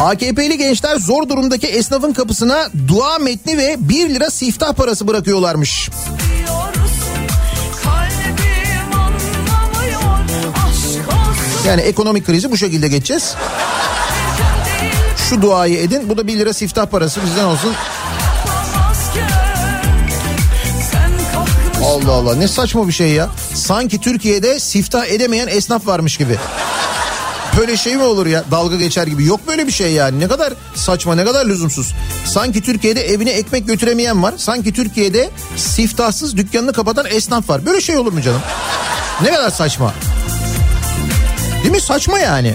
[0.00, 5.90] AKP'li gençler zor durumdaki esnafın kapısına dua metni ve 1 lira siftah parası bırakıyorlarmış.
[11.66, 13.34] Yani ekonomik krizi bu şekilde geçeceğiz.
[15.16, 17.74] Şu duayı edin bu da 1 lira siftah parası bizden olsun.
[21.84, 23.28] Allah Allah ne saçma bir şey ya.
[23.54, 26.38] Sanki Türkiye'de siftah edemeyen esnaf varmış gibi.
[27.60, 30.52] Böyle şey mi olur ya dalga geçer gibi yok böyle bir şey yani ne kadar
[30.74, 31.94] saçma ne kadar lüzumsuz.
[32.24, 37.96] Sanki Türkiye'de evine ekmek götüremeyen var sanki Türkiye'de siftahsız dükkanını kapatan esnaf var böyle şey
[37.96, 38.40] olur mu canım?
[39.22, 39.94] Ne kadar saçma.
[41.62, 42.54] Değil mi saçma yani.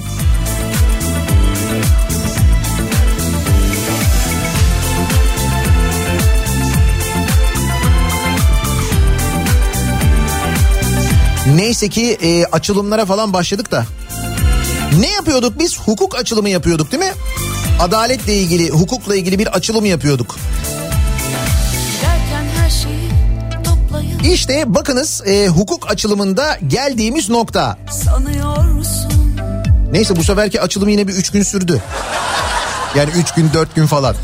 [11.55, 13.85] Neyse ki e, açılımlara falan başladık da.
[14.99, 15.79] Ne yapıyorduk biz?
[15.79, 17.13] Hukuk açılımı yapıyorduk değil mi?
[17.79, 20.35] Adaletle ilgili, hukukla ilgili bir açılım yapıyorduk.
[24.33, 27.77] İşte bakınız e, hukuk açılımında geldiğimiz nokta.
[28.05, 29.35] sanıyorsun
[29.91, 31.81] Neyse bu seferki açılım yine bir üç gün sürdü.
[32.95, 34.15] Yani üç gün dört gün falan.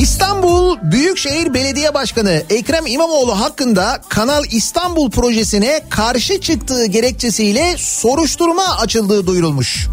[0.00, 9.26] İstanbul Büyükşehir Belediye Başkanı Ekrem İmamoğlu hakkında Kanal İstanbul projesine karşı çıktığı gerekçesiyle soruşturma açıldığı
[9.26, 9.88] duyurulmuş.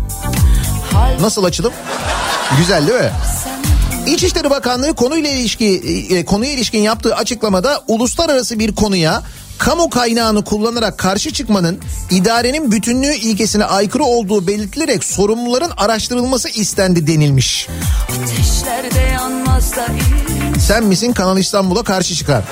[1.21, 1.73] Nasıl açılım?
[2.57, 3.11] Güzel değil mi?
[4.07, 9.23] İçişleri Bakanlığı konuyla ilişki e, konuya ilişkin yaptığı açıklamada uluslararası bir konuya
[9.57, 11.79] kamu kaynağını kullanarak karşı çıkmanın
[12.11, 17.67] idarenin bütünlüğü ilkesine aykırı olduğu belirtilerek sorumluların araştırılması istendi denilmiş.
[18.23, 19.46] ateşlerde iyi
[20.59, 22.43] Sen misin Kanal İstanbul'a karşı çıkar?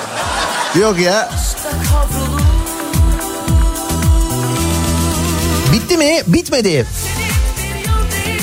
[0.79, 1.29] Yok ya.
[5.73, 6.21] Bitti mi?
[6.27, 6.85] Bitmedi.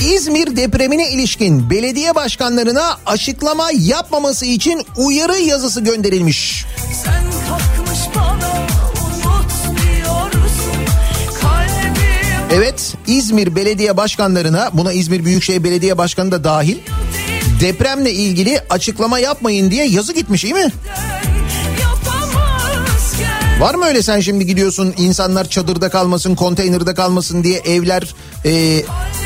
[0.02, 6.66] İzmir depremine ilişkin belediye başkanlarına açıklama yapmaması için uyarı yazısı gönderilmiş.
[12.52, 16.78] Evet İzmir belediye başkanlarına buna İzmir Büyükşehir Belediye Başkanı da dahil
[17.62, 20.72] depremle ilgili açıklama yapmayın diye yazı gitmiş iyi mi?
[23.60, 28.14] Var mı öyle sen şimdi gidiyorsun insanlar çadırda kalmasın konteynerde kalmasın diye evler
[28.44, 28.82] e,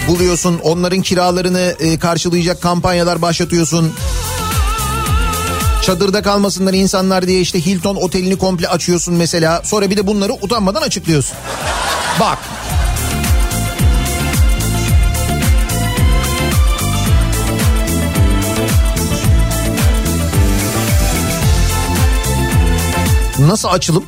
[0.08, 3.92] buluyorsun onların kiralarını e, karşılayacak kampanyalar başlatıyorsun.
[5.82, 9.62] Çadırda kalmasınlar insanlar diye işte Hilton otelini komple açıyorsun mesela.
[9.64, 11.36] Sonra bir de bunları utanmadan açıklıyorsun.
[12.20, 12.38] Bak
[23.38, 24.04] Nasıl açılım?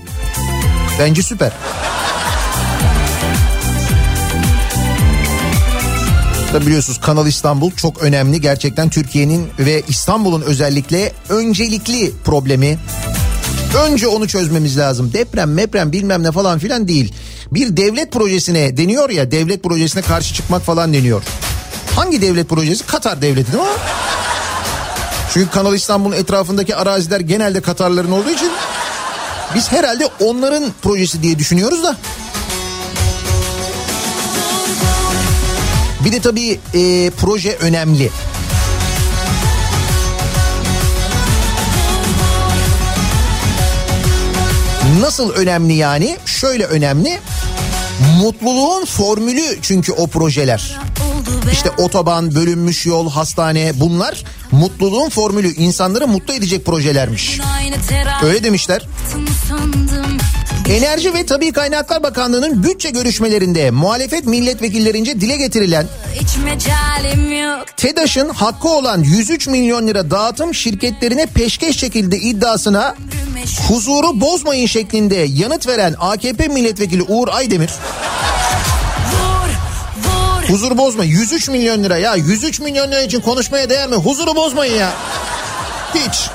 [0.99, 1.53] Bence süper.
[6.53, 8.41] Tabii biliyorsunuz Kanal İstanbul çok önemli.
[8.41, 12.79] Gerçekten Türkiye'nin ve İstanbul'un özellikle öncelikli problemi.
[13.87, 15.13] Önce onu çözmemiz lazım.
[15.13, 17.15] Deprem, meprem bilmem ne falan filan değil.
[17.53, 21.23] Bir devlet projesine deniyor ya devlet projesine karşı çıkmak falan deniyor.
[21.97, 22.87] Hangi devlet projesi?
[22.87, 23.71] Katar devleti değil mi?
[25.35, 28.51] Çünkü Kanal İstanbul'un etrafındaki araziler genelde Katarların olduğu için
[29.55, 31.97] biz herhalde onların projesi diye düşünüyoruz da.
[36.05, 38.11] Bir de tabii e, proje önemli.
[45.01, 46.17] Nasıl önemli yani?
[46.27, 47.19] Şöyle önemli.
[48.23, 50.79] Mutluluğun formülü çünkü o projeler.
[51.53, 55.55] İşte otoban, bölünmüş yol, hastane bunlar mutluluğun formülü.
[55.55, 57.41] İnsanları mutlu edecek projelermiş.
[58.23, 58.83] Öyle demişler.
[60.69, 65.87] Enerji ve Tabi Kaynaklar Bakanlığı'nın bütçe görüşmelerinde muhalefet milletvekillerince dile getirilen
[67.77, 72.95] TEDAŞ'ın hakkı olan 103 milyon lira dağıtım şirketlerine peşkeş çekildi iddiasına
[73.69, 77.71] huzuru bozmayın şeklinde yanıt veren AKP milletvekili Uğur Aydemir.
[79.13, 79.49] Vur
[80.05, 80.49] vur.
[80.49, 82.15] Huzur bozma 103 milyon lira ya.
[82.17, 83.97] 103 milyon lira için konuşmaya değer mi?
[83.97, 84.93] Huzuru bozmayın ya.
[85.95, 86.31] Hiç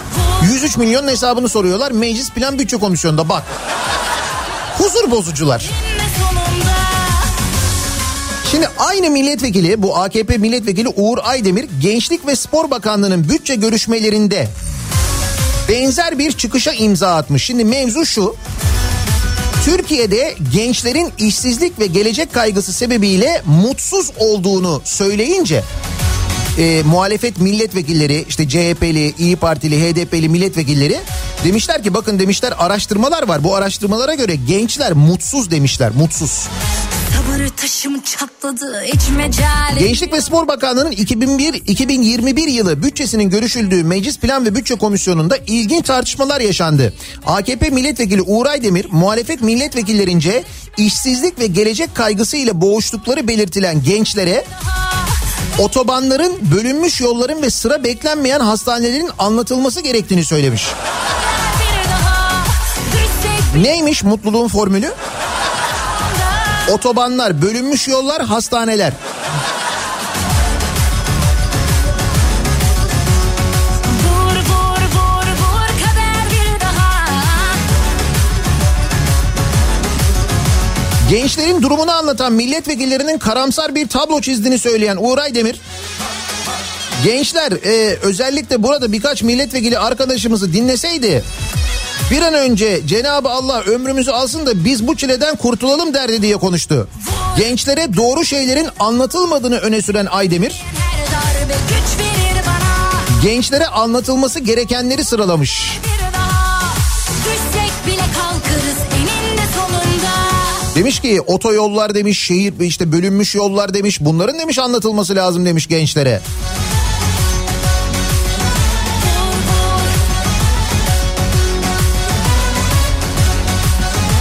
[0.51, 3.43] 103 milyonun hesabını soruyorlar meclis plan bütçe komisyonunda bak
[4.77, 5.69] huzur bozucular
[8.51, 14.47] Şimdi aynı milletvekili bu AKP milletvekili Uğur Aydemir Gençlik ve Spor Bakanlığı'nın bütçe görüşmelerinde
[15.69, 17.43] benzer bir çıkışa imza atmış.
[17.43, 18.35] Şimdi mevzu şu.
[19.65, 25.63] Türkiye'de gençlerin işsizlik ve gelecek kaygısı sebebiyle mutsuz olduğunu söyleyince
[26.57, 30.99] e, muhalefet milletvekilleri işte CHP'li, İyi Partili, HDP'li milletvekilleri
[31.43, 33.43] demişler ki bakın demişler araştırmalar var.
[33.43, 36.47] Bu araştırmalara göre gençler mutsuz demişler mutsuz.
[38.43, 38.83] Çatladı
[39.79, 46.41] Gençlik ve Spor Bakanlığı'nın 2001-2021 yılı bütçesinin görüşüldüğü Meclis Plan ve Bütçe Komisyonu'nda ilginç tartışmalar
[46.41, 46.93] yaşandı.
[47.25, 50.43] AKP milletvekili Uğur Aydemir muhalefet milletvekillerince
[50.77, 54.45] işsizlik ve gelecek kaygısı ile boğuştukları belirtilen gençlere
[55.59, 60.67] otobanların, bölünmüş yolların ve sıra beklenmeyen hastanelerin anlatılması gerektiğini söylemiş.
[63.61, 64.91] Neymiş mutluluğun formülü?
[66.71, 68.93] Otobanlar, bölünmüş yollar, hastaneler.
[81.13, 85.61] Gençlerin durumunu anlatan milletvekillerinin karamsar bir tablo çizdiğini söyleyen Uğur Aydemir,
[87.03, 91.23] gençler e, özellikle burada birkaç milletvekili arkadaşımızı dinleseydi
[92.11, 96.87] bir an önce Cenab-ı Allah ömrümüzü alsın da biz bu çileden kurtulalım derdi diye konuştu.
[97.37, 100.63] Gençlere doğru şeylerin anlatılmadığını öne süren Aydemir,
[103.23, 105.79] gençlere anlatılması gerekenleri sıralamış.
[110.75, 113.97] Demiş ki otoyollar demiş, şehir işte bölünmüş yollar demiş.
[114.01, 116.21] Bunların demiş anlatılması lazım demiş gençlere.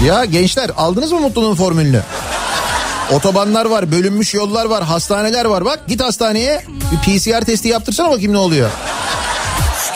[0.06, 2.02] Ya gençler aldınız mı mutluluğun formülünü?
[3.12, 5.64] Otobanlar var, bölünmüş yollar var, hastaneler var.
[5.64, 8.70] Bak git hastaneye bir PCR testi yaptırsana bakayım ne oluyor.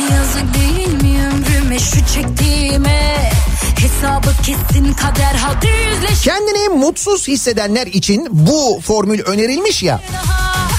[0.00, 2.95] Yazık değil mi ömrüme şu çektiğime
[3.86, 10.00] Hesabı kesin kader hadi yüzleş Kendini mutsuz hissedenler için bu formül önerilmiş ya.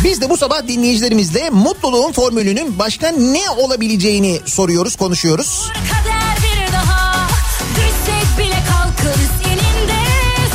[0.04, 5.72] Biz de bu sabah dinleyicilerimizle mutluluğun formülünün başka ne olabileceğini soruyoruz, konuşuyoruz.
[5.92, 7.28] Kader bir daha
[7.76, 10.02] Düşsek bile kalkarız eninde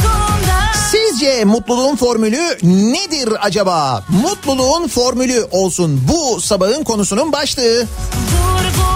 [0.02, 2.58] sonunda Sizce mutluluğun formülü
[2.92, 4.04] nedir acaba?
[4.08, 7.80] Mutluluğun formülü olsun bu sabahın konusunun başlığı.
[7.80, 8.91] Vur vur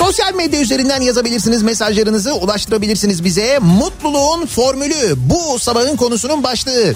[0.00, 3.58] Sosyal medya üzerinden yazabilirsiniz mesajlarınızı ulaştırabilirsiniz bize.
[3.58, 6.94] Mutluluğun formülü bu sabahın konusunun başlığı.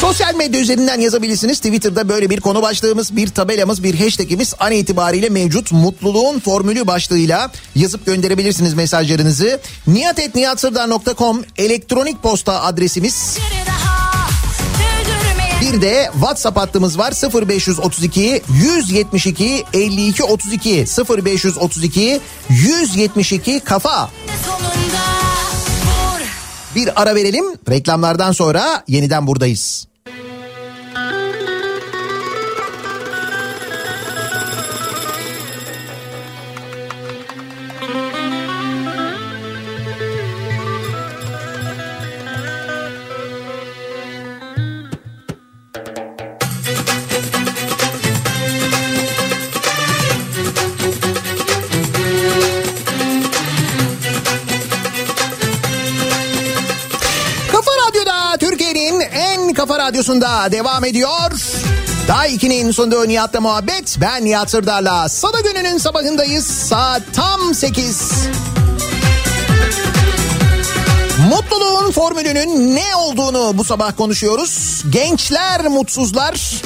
[0.00, 1.58] Sosyal medya üzerinden yazabilirsiniz.
[1.58, 5.72] Twitter'da böyle bir konu başlığımız, bir tabelamız, bir hashtagimiz an itibariyle mevcut.
[5.72, 9.60] Mutluluğun formülü başlığıyla yazıp gönderebilirsiniz mesajlarınızı.
[9.86, 13.38] niyatetniyatsırdar.com elektronik posta adresimiz.
[13.38, 13.73] Öldürmeye
[15.60, 17.12] Bir de WhatsApp hattımız var
[17.48, 20.84] 0532 172 52 32
[21.18, 24.10] 0532 172 kafa.
[26.74, 27.44] Bir ara verelim.
[27.70, 29.86] Reklamlardan sonra yeniden buradayız.
[59.84, 61.30] Radyosunda devam ediyor.
[62.08, 63.96] Daha 2'nin sonunda Nihat'la muhabbet.
[64.00, 65.08] Ben Nihat Sırdar'la.
[65.08, 66.46] Salı gününün sabahındayız.
[66.46, 68.12] Saat tam 8.
[71.30, 74.82] Mutluluğun formülünün ne olduğunu bu sabah konuşuyoruz.
[74.90, 76.62] Gençler mutsuzlar.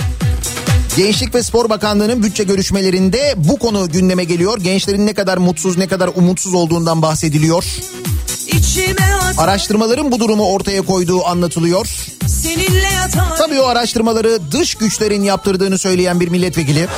[0.97, 4.59] Gençlik ve Spor Bakanlığı'nın bütçe görüşmelerinde bu konu gündeme geliyor.
[4.61, 7.65] Gençlerin ne kadar mutsuz ne kadar umutsuz olduğundan bahsediliyor.
[9.39, 11.89] Araştırmaların bu durumu ortaya koyduğu anlatılıyor.
[13.39, 16.89] Tabii o araştırmaları dış güçlerin yaptırdığını söyleyen bir milletvekili.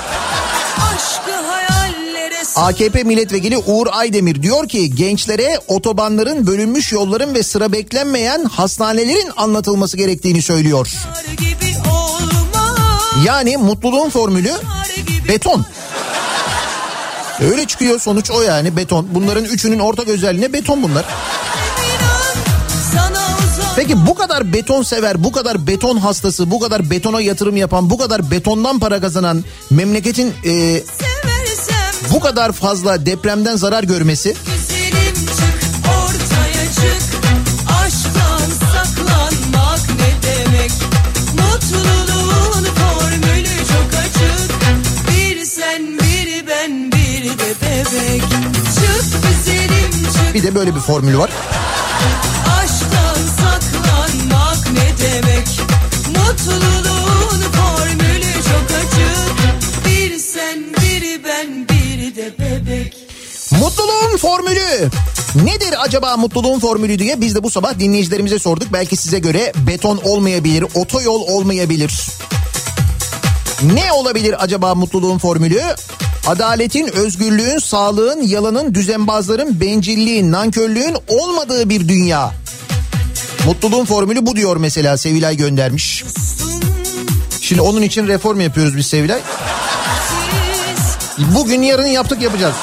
[2.57, 9.97] AKP milletvekili Uğur Aydemir diyor ki gençlere otobanların bölünmüş yolların ve sıra beklenmeyen hastanelerin anlatılması
[9.97, 10.89] gerektiğini söylüyor.
[13.25, 14.53] Yani mutluluğun formülü
[15.29, 15.65] beton.
[17.45, 19.07] Öyle çıkıyor sonuç o yani beton.
[19.15, 21.05] Bunların üçünün ortak özelliğine beton bunlar.
[23.77, 27.99] Peki bu kadar beton sever, bu kadar beton hastası, bu kadar betona yatırım yapan, bu
[27.99, 30.83] kadar betondan para kazanan memleketin e,
[32.13, 34.35] bu kadar fazla depremden zarar görmesi
[47.21, 48.23] bir de bebek
[48.75, 51.31] Çık güzelim çık bir de böyle bir formül var.
[52.63, 55.47] Aşktan saklanmak ne demek
[56.07, 62.97] Mutluluğun formülü çok açık Bir sen bir ben bir de bebek
[63.61, 64.91] Mutluluğun formülü.
[65.35, 68.69] Nedir acaba mutluluğun formülü diye biz de bu sabah dinleyicilerimize sorduk.
[68.73, 72.09] Belki size göre beton olmayabilir, otoyol olmayabilir.
[73.63, 75.63] Ne olabilir acaba mutluluğun formülü?
[76.31, 82.33] Adaletin, özgürlüğün, sağlığın, yalanın, düzenbazların, bencilliğin, nankörlüğün olmadığı bir dünya.
[83.47, 86.05] Mutluluğun formülü bu diyor mesela Sevilay göndermiş.
[87.41, 89.21] Şimdi onun için reform yapıyoruz biz Sevilay.
[91.19, 92.55] Bugün yarın yaptık yapacağız.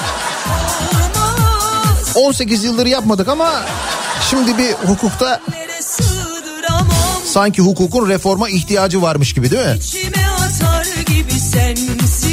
[2.16, 3.66] 18 yıldır yapmadık ama
[4.30, 5.42] şimdi bir hukukta
[7.26, 9.78] sanki hukukun reforma ihtiyacı varmış gibi değil mi?
[9.78, 12.27] İçime atar gibi sensiz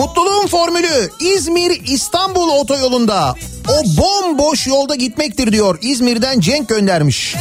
[0.00, 3.34] Mutluluğun formülü İzmir İstanbul otoyolunda
[3.68, 5.78] o bomboş yolda gitmektir diyor.
[5.82, 7.36] İzmir'den Cenk göndermiş.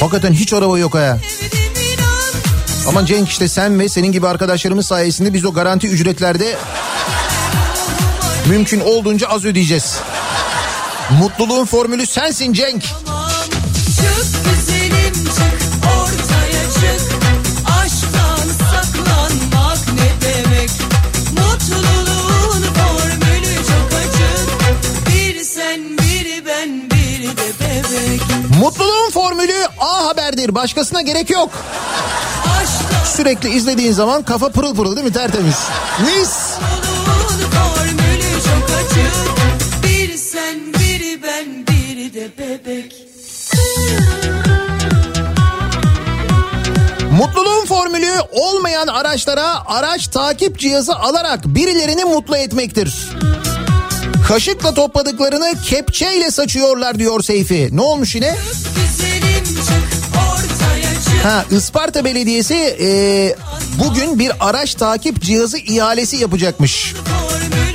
[0.00, 1.18] Hakikaten hiç araba yok ha.
[1.40, 6.56] sevdim inan Ama Cenk işte sen ve senin gibi arkadaşlarımız sayesinde biz o garanti ücretlerde
[8.48, 9.96] mümkün olduğunca az ödeyeceğiz.
[11.20, 12.84] Mutluluğun formülü sensin Cenk.
[28.58, 30.54] Mutluluğun formülü A Haber'dir.
[30.54, 31.50] Başkasına gerek yok.
[33.16, 35.12] Sürekli izlediğin zaman kafa pırıl pırıl değil mi?
[35.12, 35.56] Tertemiz.
[36.00, 36.58] Mis.
[39.82, 42.94] Bir sen bir ben bir de bebek
[47.18, 53.08] Mutluluğun formülü olmayan araçlara araç takip cihazı alarak birilerini mutlu etmektir.
[54.28, 57.68] Kaşıkla topladıklarını kepçeyle saçıyorlar diyor Seyfi.
[57.72, 58.36] Ne olmuş yine?
[61.22, 62.88] Ha Isparta Belediyesi e,
[63.84, 66.94] bugün bir araç takip cihazı ihalesi yapacakmış.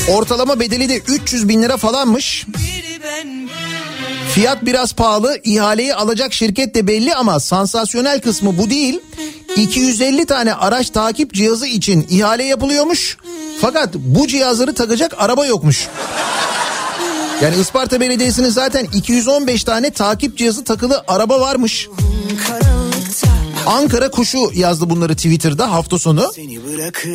[0.10, 2.46] Ortalama bedeli de 300 bin lira falanmış.
[4.34, 5.40] Fiyat biraz pahalı.
[5.44, 9.00] ihaleyi alacak şirket de belli ama sansasyonel kısmı bu değil.
[9.56, 13.18] 250 tane araç takip cihazı için ihale yapılıyormuş.
[13.62, 15.88] Fakat bu cihazları takacak araba yokmuş.
[17.42, 21.90] Yani Isparta Belediyesi'nin zaten 215 tane takip cihazı takılı araba varmış.
[23.66, 26.32] Ankara kuşu yazdı bunları Twitter'da hafta sonu.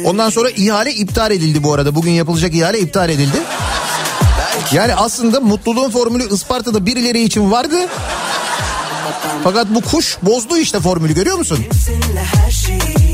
[0.05, 1.95] Ondan sonra ihale iptal edildi bu arada.
[1.95, 3.37] Bugün yapılacak ihale iptal edildi.
[4.73, 7.77] Yani aslında mutluluğun formülü Isparta'da birileri için vardı.
[9.45, 11.59] Fakat bu kuş bozdu işte formülü görüyor musun?
[12.45, 13.08] Her şeyi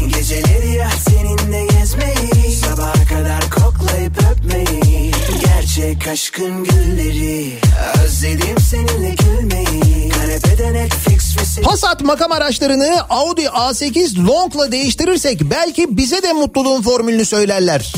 [6.05, 7.59] Gerçek aşkın gülleri
[8.05, 16.23] Özledim seninle gülmeyi Kanepede Netflix ve Passat makam araçlarını Audi A8 Long'la değiştirirsek belki bize
[16.23, 17.93] de mutluluğun formülünü söylerler.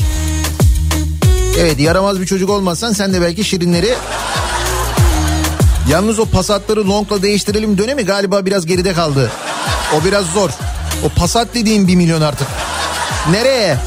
[1.59, 3.93] Evet yaramaz bir çocuk olmazsan sen de belki şirinleri...
[5.89, 9.31] Yalnız o Passat'ları Long'la değiştirelim dönemi galiba biraz geride kaldı.
[9.95, 10.49] O biraz zor.
[11.05, 12.47] O Passat dediğin bir milyon artık.
[13.31, 13.77] Nereye?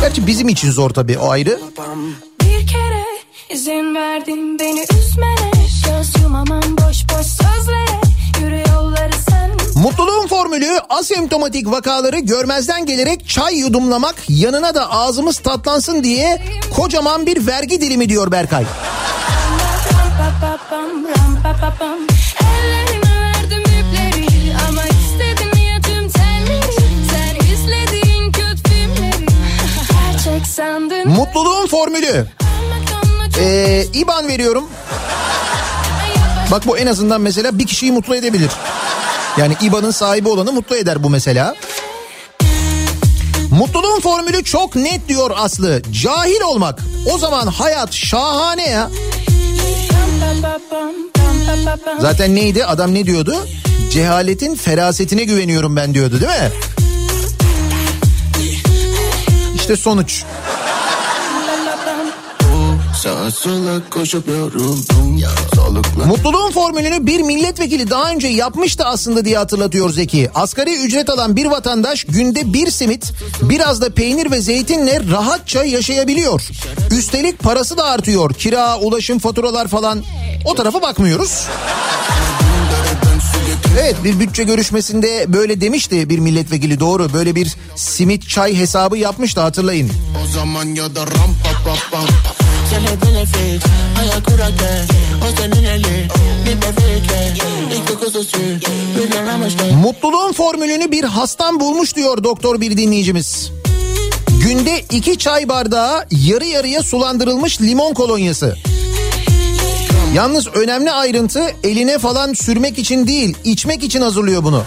[0.00, 1.60] Gerçi bizim için zor tabii o ayrı.
[2.40, 3.04] Bir kere
[3.50, 5.50] izin verdin beni üzmene
[5.86, 8.00] Göz yumamam boş boş sözlere
[8.40, 9.50] Yürü yolları sen
[9.82, 16.42] Mutluluğun formülü asemptomatik vakaları görmezden gelerek çay yudumlamak yanına da ağzımız tatlansın diye
[16.76, 18.64] kocaman bir vergi dilimi diyor Berkay.
[31.16, 32.26] Mutluluğun formülü.
[33.38, 34.64] Ee, İban veriyorum.
[36.50, 38.50] Bak bu en azından mesela bir kişiyi mutlu edebilir.
[39.36, 41.54] Yani İBAN'ın sahibi olanı mutlu eder bu mesela.
[43.50, 45.82] Mutluluğun formülü çok net diyor Aslı.
[46.02, 46.80] Cahil olmak.
[47.14, 48.90] O zaman hayat şahane ya.
[52.00, 52.64] Zaten neydi?
[52.64, 53.46] Adam ne diyordu?
[53.92, 56.50] Cehaletin ferasetine güveniyorum ben diyordu değil mi?
[59.54, 60.24] İşte sonuç.
[63.02, 65.20] Sağa sola koşup yoruldum
[65.54, 70.30] Sağlıkla Mutluluğun formülünü bir milletvekili daha önce yapmıştı aslında diye hatırlatıyor Zeki.
[70.34, 76.42] Asgari ücret alan bir vatandaş günde bir simit, biraz da peynir ve zeytinle rahatça yaşayabiliyor.
[76.90, 78.34] Üstelik parası da artıyor.
[78.34, 80.02] Kira, ulaşım, faturalar falan.
[80.44, 81.46] O tarafa bakmıyoruz.
[83.80, 87.12] Evet bir bütçe görüşmesinde böyle demişti bir milletvekili doğru.
[87.12, 89.90] Böyle bir simit çay hesabı yapmıştı hatırlayın.
[90.24, 92.06] O zaman ya da ram pa pa pam
[92.70, 93.62] Se le benefit
[94.28, 94.84] kurake
[95.22, 96.08] O senin eli
[96.46, 97.34] Bir bebekle
[97.74, 98.60] İlk kokusu sür
[99.74, 103.50] Mutluluğun formülünü bir hastam bulmuş diyor doktor bir dinleyicimiz.
[104.42, 108.56] Günde iki çay bardağı yarı yarıya sulandırılmış limon kolonyası.
[110.14, 114.62] Yalnız önemli ayrıntı eline falan sürmek için değil içmek için hazırlıyor bunu.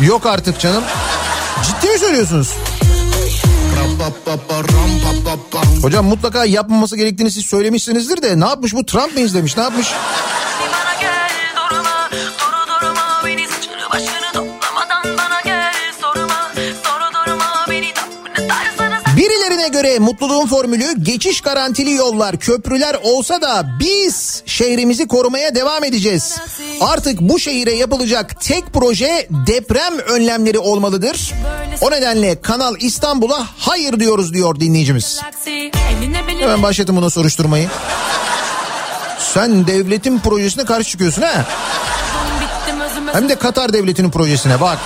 [0.00, 0.84] Yok artık canım.
[1.64, 2.48] Ciddi mi söylüyorsunuz?
[5.82, 9.92] Hocam mutlaka yapmaması gerektiğini siz söylemişsinizdir de ne yapmış bu Trump mı izlemiş ne yapmış?
[19.84, 26.38] Göre mutluluğun formülü geçiş garantili yollar, köprüler olsa da biz şehrimizi korumaya devam edeceğiz.
[26.80, 31.32] Artık bu şehire yapılacak tek proje deprem önlemleri olmalıdır.
[31.80, 35.20] O nedenle Kanal İstanbul'a hayır diyoruz diyor dinleyicimiz.
[36.40, 37.68] Hemen başlatın buna soruşturmayı.
[39.18, 41.46] Sen devletin projesine karşı çıkıyorsun ha?
[43.12, 44.78] Hem de Katar devletinin projesine bak.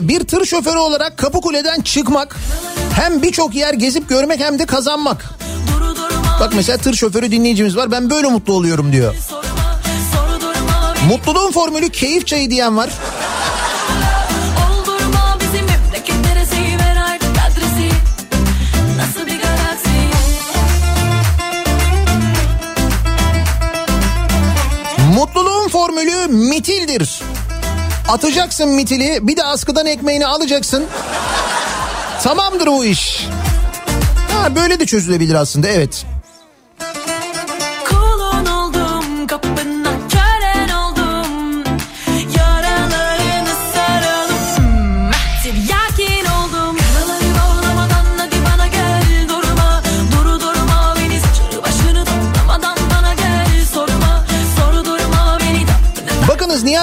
[0.00, 2.36] Formülü bir tır şoförü olarak Kapıkule'den çıkmak
[2.94, 5.24] hem birçok yer gezip görmek hem de kazanmak.
[6.40, 9.14] Bak mesela tır şoförü dinleyicimiz var ben böyle mutlu oluyorum diyor.
[11.08, 12.90] Mutluluğun formülü keyif çayı diyen var.
[25.14, 27.19] Mutluluğun formülü mitildir.
[28.08, 30.84] Atacaksın mitili bir de askıdan ekmeğini alacaksın.
[32.22, 33.26] Tamamdır bu iş.
[34.32, 36.06] Ha, böyle de çözülebilir aslında evet.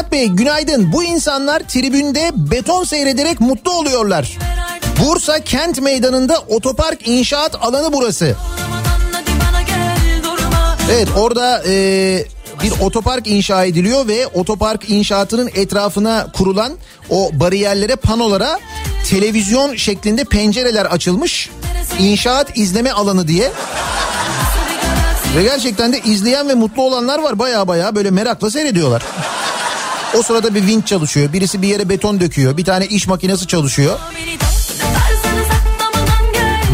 [0.07, 0.91] Nihat Bey günaydın.
[0.91, 4.37] Bu insanlar tribünde beton seyrederek mutlu oluyorlar.
[4.99, 8.35] Bursa kent meydanında otopark inşaat alanı burası.
[10.91, 11.73] Evet orada e,
[12.63, 16.73] bir otopark inşa ediliyor ve otopark inşaatının etrafına kurulan
[17.09, 18.59] o bariyerlere panolara
[19.09, 21.49] televizyon şeklinde pencereler açılmış.
[21.99, 23.51] İnşaat izleme alanı diye.
[25.37, 29.03] Ve gerçekten de izleyen ve mutlu olanlar var baya baya böyle merakla seyrediyorlar.
[30.18, 31.34] O sırada bir vinç çalışıyor.
[31.34, 32.57] Birisi bir yere beton döküyor.
[32.57, 33.99] Bir tane iş makinesi çalışıyor.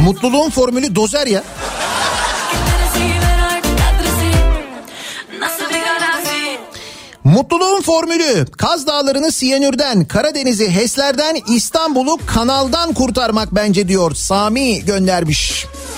[0.04, 1.44] Mutluluğun formülü dozer ya.
[7.24, 14.16] Mutluluğun formülü Kaz Dağları'nı Siyanür'den, Karadeniz'i HES'lerden, İstanbul'u kanaldan kurtarmak bence diyor.
[14.16, 15.66] Sami göndermiş.
[15.66, 15.93] Anladım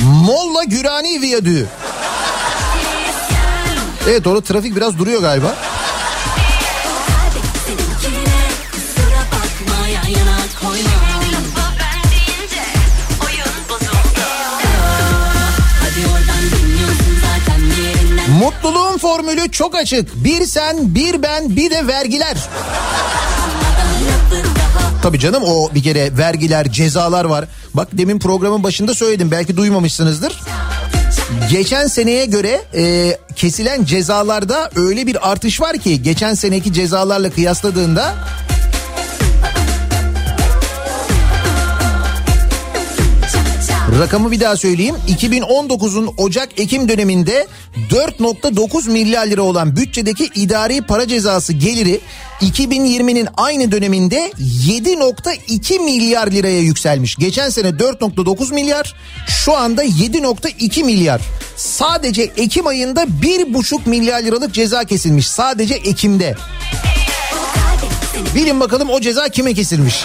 [0.00, 1.66] Molla Gürani Viyadüğü.
[4.08, 5.54] Evet orada trafik biraz duruyor galiba.
[18.40, 20.24] Mutluluğun formülü çok açık.
[20.24, 22.36] Bir sen, bir ben, bir de vergiler.
[25.02, 27.44] Tabii canım o bir kere vergiler, cezalar var.
[27.74, 30.40] Bak demin programın başında söyledim belki duymamışsınızdır.
[31.50, 38.14] Geçen seneye göre e, kesilen cezalarda öyle bir artış var ki geçen seneki cezalarla kıyasladığında
[43.98, 44.96] Rakamı bir daha söyleyeyim.
[45.08, 47.46] 2019'un Ocak-Ekim döneminde
[47.90, 52.00] 4.9 milyar lira olan bütçedeki idari para cezası geliri
[52.40, 54.32] 2020'nin aynı döneminde
[54.66, 57.16] 7.2 milyar liraya yükselmiş.
[57.16, 58.94] Geçen sene 4.9 milyar,
[59.28, 61.20] şu anda 7.2 milyar.
[61.56, 65.28] Sadece Ekim ayında 1.5 milyar liralık ceza kesilmiş.
[65.28, 66.34] Sadece Ekim'de.
[68.34, 70.04] Bilin bakalım o ceza kime kesilmiş?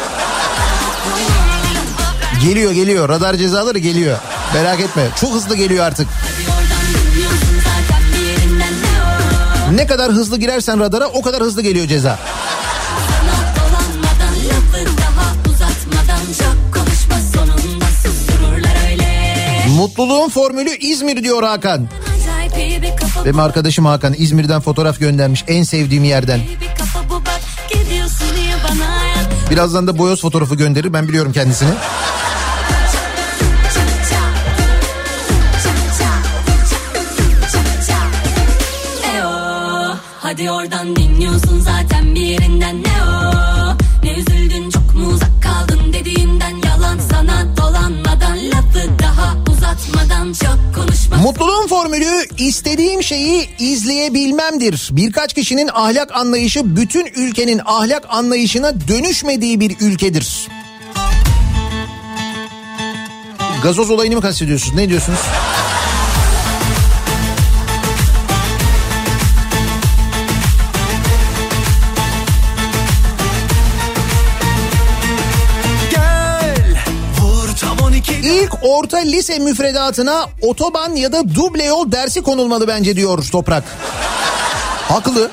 [2.43, 4.17] Geliyor geliyor radar cezaları geliyor.
[4.53, 6.07] Merak etme çok hızlı geliyor artık.
[9.75, 12.19] ne kadar hızlı girersen radara o kadar hızlı geliyor ceza.
[19.77, 21.88] Mutluluğun formülü İzmir diyor Hakan.
[23.25, 26.39] Benim arkadaşım Hakan İzmir'den fotoğraf göndermiş en sevdiğim yerden.
[29.49, 31.69] Birazdan da boyoz fotoğrafı gönderir ben biliyorum kendisini.
[40.38, 42.67] Hadi oradan dinliyorsun zaten bir ne
[43.07, 50.75] o Ne üzüldün çok mu uzak kaldın dediğimden Yalan sana dolanmadan lafı daha uzatmadan çok
[50.75, 54.89] konuşma Mutluluğun formülü istediğim şeyi izleyebilmemdir.
[54.91, 60.47] Birkaç kişinin ahlak anlayışı bütün ülkenin ahlak anlayışına dönüşmediği bir ülkedir.
[63.63, 64.75] Gazoz olayını mı kastediyorsunuz?
[64.75, 65.19] Ne diyorsunuz?
[78.62, 83.64] Orta lise müfredatına otoban ya da duble yol dersi konulmalı bence diyor Toprak.
[84.89, 85.32] Haklı.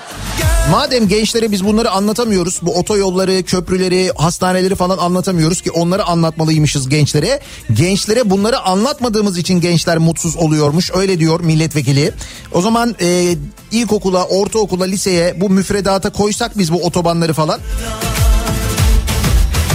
[0.70, 7.40] Madem gençlere biz bunları anlatamıyoruz, bu otoyolları, köprüleri, hastaneleri falan anlatamıyoruz ki onları anlatmalıymışız gençlere.
[7.72, 12.12] Gençlere bunları anlatmadığımız için gençler mutsuz oluyormuş, öyle diyor milletvekili.
[12.52, 13.36] O zaman e,
[13.72, 17.60] ilkokula, ortaokula, liseye bu müfredata koysak biz bu otobanları falan.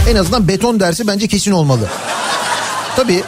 [0.09, 1.89] En azından beton dersi bence kesin olmalı.
[2.95, 3.23] Tabii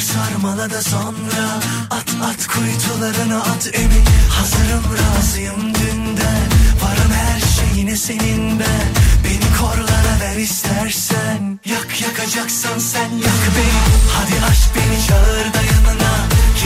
[0.00, 6.46] sar sarmala da sonra At at kuytularına at emin Hazırım razıyım dünden
[6.82, 8.88] Varım her şeyine senin ben
[9.24, 13.80] Beni korlara ver istersen Yak yakacaksan sen yak beni
[14.12, 16.10] Hadi aşk beni çağır da yanına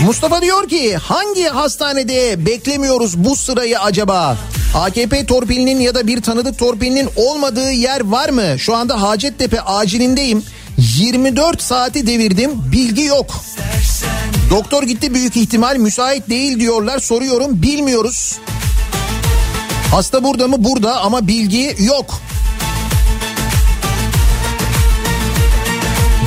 [0.06, 4.38] Mustafa diyor ki hangi hastanede beklemiyoruz bu sırayı acaba?
[4.74, 8.58] AKP torpilinin ya da bir tanıdık torpilinin olmadığı yer var mı?
[8.58, 10.44] Şu anda Hacettepe acilindeyim.
[10.78, 13.34] 24 saati devirdim bilgi yok.
[14.50, 18.38] Doktor gitti büyük ihtimal müsait değil diyorlar soruyorum bilmiyoruz.
[19.90, 20.56] Hasta burada mı?
[20.58, 22.20] Burada ama bilgi yok.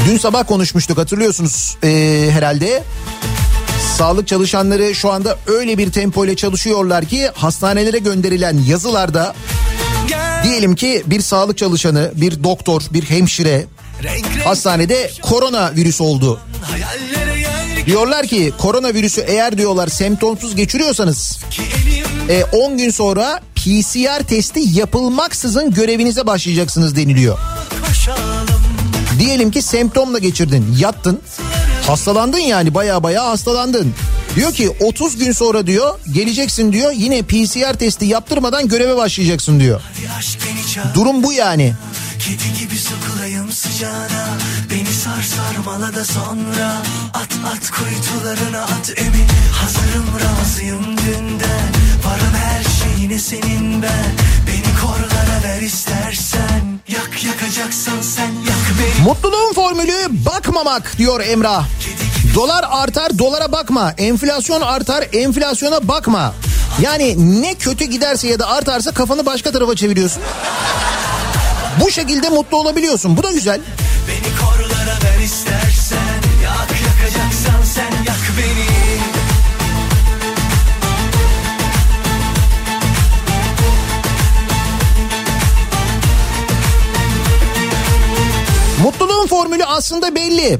[0.07, 2.83] Dün sabah konuşmuştuk hatırlıyorsunuz ee, herhalde.
[3.97, 9.35] Sağlık çalışanları şu anda öyle bir tempo ile çalışıyorlar ki hastanelere gönderilen yazılarda
[10.43, 13.65] diyelim ki bir sağlık çalışanı, bir doktor, bir hemşire
[14.43, 16.39] Hastanede koronavirüs oldu.
[16.61, 23.41] hayallere yer Diyorlar ki koronavirüsü eğer diyorlar semptomsuz geçiriyorsanız ki elim e, 10 gün sonra
[23.55, 27.37] PCR testi yapılmaksızın görevinize başlayacaksınız deniliyor.
[29.19, 31.21] Diyelim ki semptomla geçirdin, yattın.
[31.87, 33.93] Hastalandın yani baya baya hastalandın.
[34.35, 39.81] Diyor ki 30 gün sonra diyor geleceksin diyor yine PCR testi yaptırmadan göreve başlayacaksın diyor.
[40.93, 41.73] Durum bu yani.
[42.19, 44.27] Kedi gibi sokulayım sıcağına
[44.71, 46.77] Beni sar sarmala da sonra
[47.13, 51.69] At at kuytularına at emin Hazırım razıyım dünden
[52.05, 54.11] Varım her şeyine senin ben
[54.47, 61.65] Beni korlara ver istersen Yak yakacaksan sen yak beni Mutluluğun formülü bakmamak diyor Emrah.
[62.35, 63.93] Dolar artar dolara bakma.
[63.97, 66.33] Enflasyon artar enflasyona bakma.
[66.81, 70.23] Yani ne kötü giderse ya da artarsa kafanı başka tarafa çeviriyorsun.
[71.81, 73.17] Bu şekilde mutlu olabiliyorsun.
[73.17, 73.61] Bu da güzel.
[74.07, 75.97] Beni korlara ver istersen.
[76.43, 78.67] Yak yakacaksan sen yak beni.
[88.83, 90.59] Mutluluğun formülü aslında belli.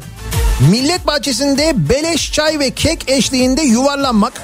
[0.72, 4.42] Millet bahçesinde beleş çay ve kek eşliğinde yuvarlanmak.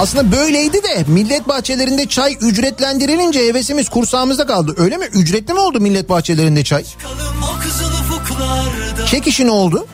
[0.00, 4.74] Aslında böyleydi de millet bahçelerinde çay ücretlendirilince hevesimiz kursağımızda kaldı.
[4.76, 5.04] Öyle mi?
[5.12, 6.84] Ücretli mi oldu millet bahçelerinde çay?
[9.06, 9.86] Kek işi ne oldu?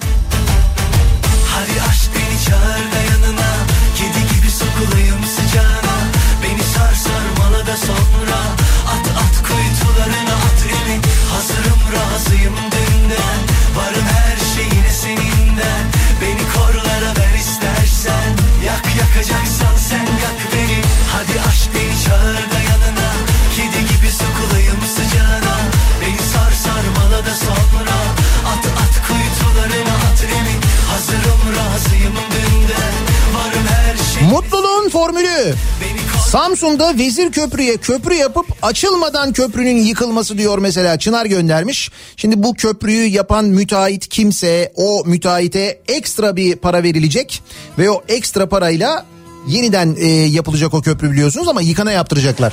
[36.34, 41.90] Samsun'da Vezir Köprü'ye köprü yapıp açılmadan köprünün yıkılması diyor mesela Çınar göndermiş.
[42.16, 47.42] Şimdi bu köprüyü yapan müteahhit kimse o müteahhite ekstra bir para verilecek
[47.78, 49.04] ve o ekstra parayla
[49.48, 52.52] yeniden e, yapılacak o köprü biliyorsunuz ama yıkana yaptıracaklar.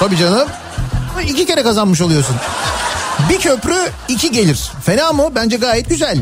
[0.00, 0.48] Tabii canım.
[1.28, 2.36] İki kere kazanmış oluyorsun.
[3.30, 3.76] Bir köprü
[4.08, 4.70] iki gelir.
[4.84, 5.32] Fena mı?
[5.34, 6.18] Bence gayet güzel.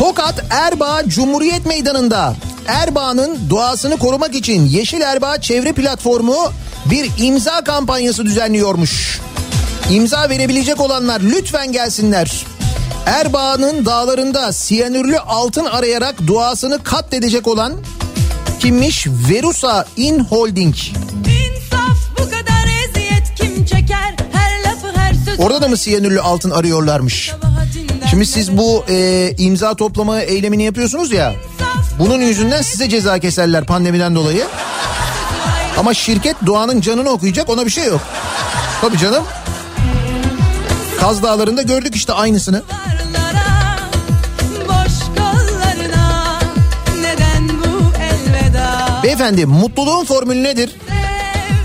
[0.00, 2.34] Tokat Erbaa Cumhuriyet Meydanı'nda
[2.66, 6.36] Erbaa'nın doğasını korumak için Yeşil Erbaa Çevre Platformu
[6.90, 9.20] bir imza kampanyası düzenliyormuş.
[9.90, 12.46] İmza verebilecek olanlar lütfen gelsinler.
[13.06, 17.72] Erbaa'nın dağlarında siyanürlü altın arayarak doğasını katledecek olan
[18.60, 19.06] kimmiş?
[19.30, 20.74] Verusa In Holding.
[20.76, 25.42] İnsaf bu kadar eziyet kim çeker her lafı her sözü.
[25.42, 27.32] Orada da mı siyanürlü altın arıyorlarmış?
[28.10, 31.32] Şimdi siz bu e, imza toplama eylemini yapıyorsunuz ya.
[31.98, 34.44] Bunun yüzünden size ceza keserler pandemiden dolayı.
[35.78, 38.00] Ama şirket doğanın canını okuyacak ona bir şey yok.
[38.80, 39.24] Tabii canım.
[41.00, 42.62] Kaz Dağları'nda gördük işte aynısını.
[49.02, 50.76] Beyefendi mutluluğun formülü nedir?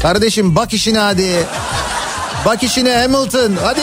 [0.02, 1.46] Kardeşim bak işine hadi.
[2.46, 3.82] Bak işine Hamilton hadi.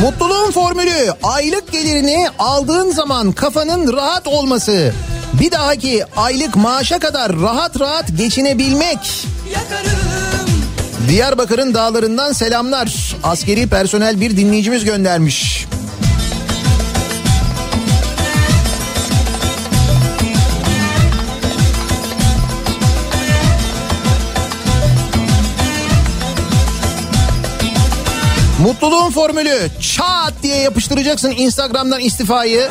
[0.00, 4.92] Mutluluğun formülü aylık gelirini aldığın zaman kafanın rahat olması.
[5.40, 9.26] Bir dahaki aylık maaşa kadar rahat rahat geçinebilmek.
[11.08, 13.16] Diyarbakır'ın dağlarından selamlar.
[13.22, 15.66] Askeri personel bir dinleyicimiz göndermiş.
[28.62, 32.68] Mutluluğun formülü çat diye yapıştıracaksın Instagram'dan istifayı.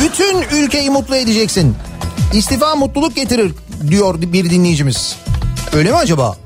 [0.00, 1.76] Bütün ülkeyi mutlu edeceksin.
[2.32, 3.52] İstifa mutluluk getirir
[3.90, 5.16] diyor bir dinleyicimiz.
[5.72, 6.36] Öyle mi acaba?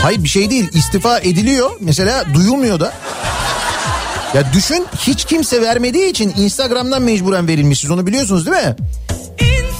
[0.00, 2.92] Hayır bir şey değil istifa ediliyor mesela duyulmuyor da.
[4.34, 8.76] Ya düşün hiç kimse vermediği için Instagram'dan mecburen verilmiş siz onu biliyorsunuz değil mi?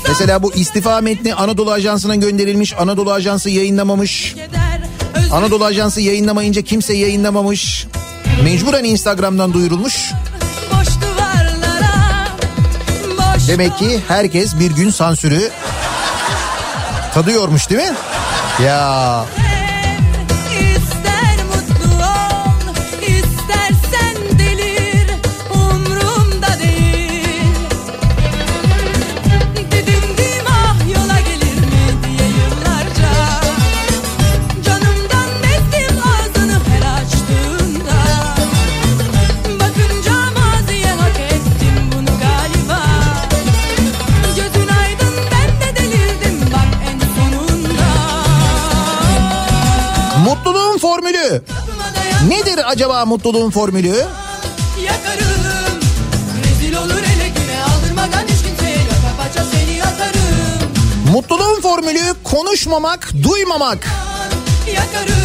[0.08, 4.34] Mesela bu istifa metni Anadolu Ajansı'na gönderilmiş Anadolu Ajansı yayınlamamış.
[5.33, 7.87] Anadolu Ajansı yayınlamayınca kimse yayınlamamış.
[8.45, 10.12] Mecburen Instagram'dan duyurulmuş.
[10.72, 12.28] Boş duvarlara
[13.18, 15.51] boş Demek ki herkes bir gün sansürü
[17.14, 17.95] tadıyormuş değil mi?
[18.64, 19.24] Ya
[52.61, 53.88] Nedir acaba mutluluğun formülü?
[54.84, 55.44] Yakarım
[56.44, 63.86] Rezil olur ele güne aldırmadan hiç kimseye yaka paça seni atarım Mutluluğun formülü konuşmamak, duymamak.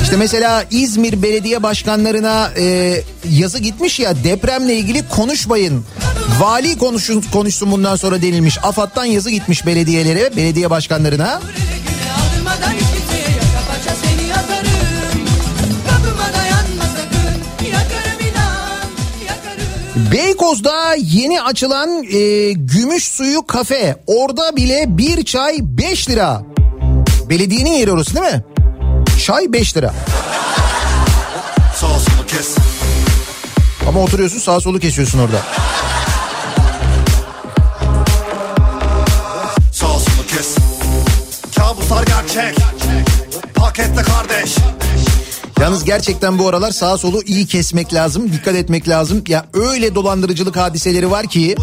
[0.04, 2.96] İşte mesela İzmir belediye başkanlarına e,
[3.30, 5.86] yazı gitmiş ya depremle ilgili konuşmayın.
[6.40, 8.58] Vali konuşun, konuşsun bundan sonra denilmiş.
[8.64, 11.28] AFAD'dan yazı gitmiş belediyelere, belediye başkanlarına.
[11.34, 11.65] Aldırmadan
[20.46, 23.96] Beykoz'da yeni açılan e, gümüş suyu kafe.
[24.08, 26.42] Orada bile bir çay 5 lira.
[27.30, 28.44] Belediyenin yeri orası değil mi?
[29.26, 29.94] Çay 5 lira.
[31.76, 32.56] Sağ solu kes
[33.88, 35.42] Ama oturuyorsun sağ solu kesiyorsun orada.
[45.66, 49.24] Yalnız gerçekten bu aralar sağ solu iyi kesmek lazım, dikkat etmek lazım.
[49.28, 51.56] Ya öyle dolandırıcılık hadiseleri var ki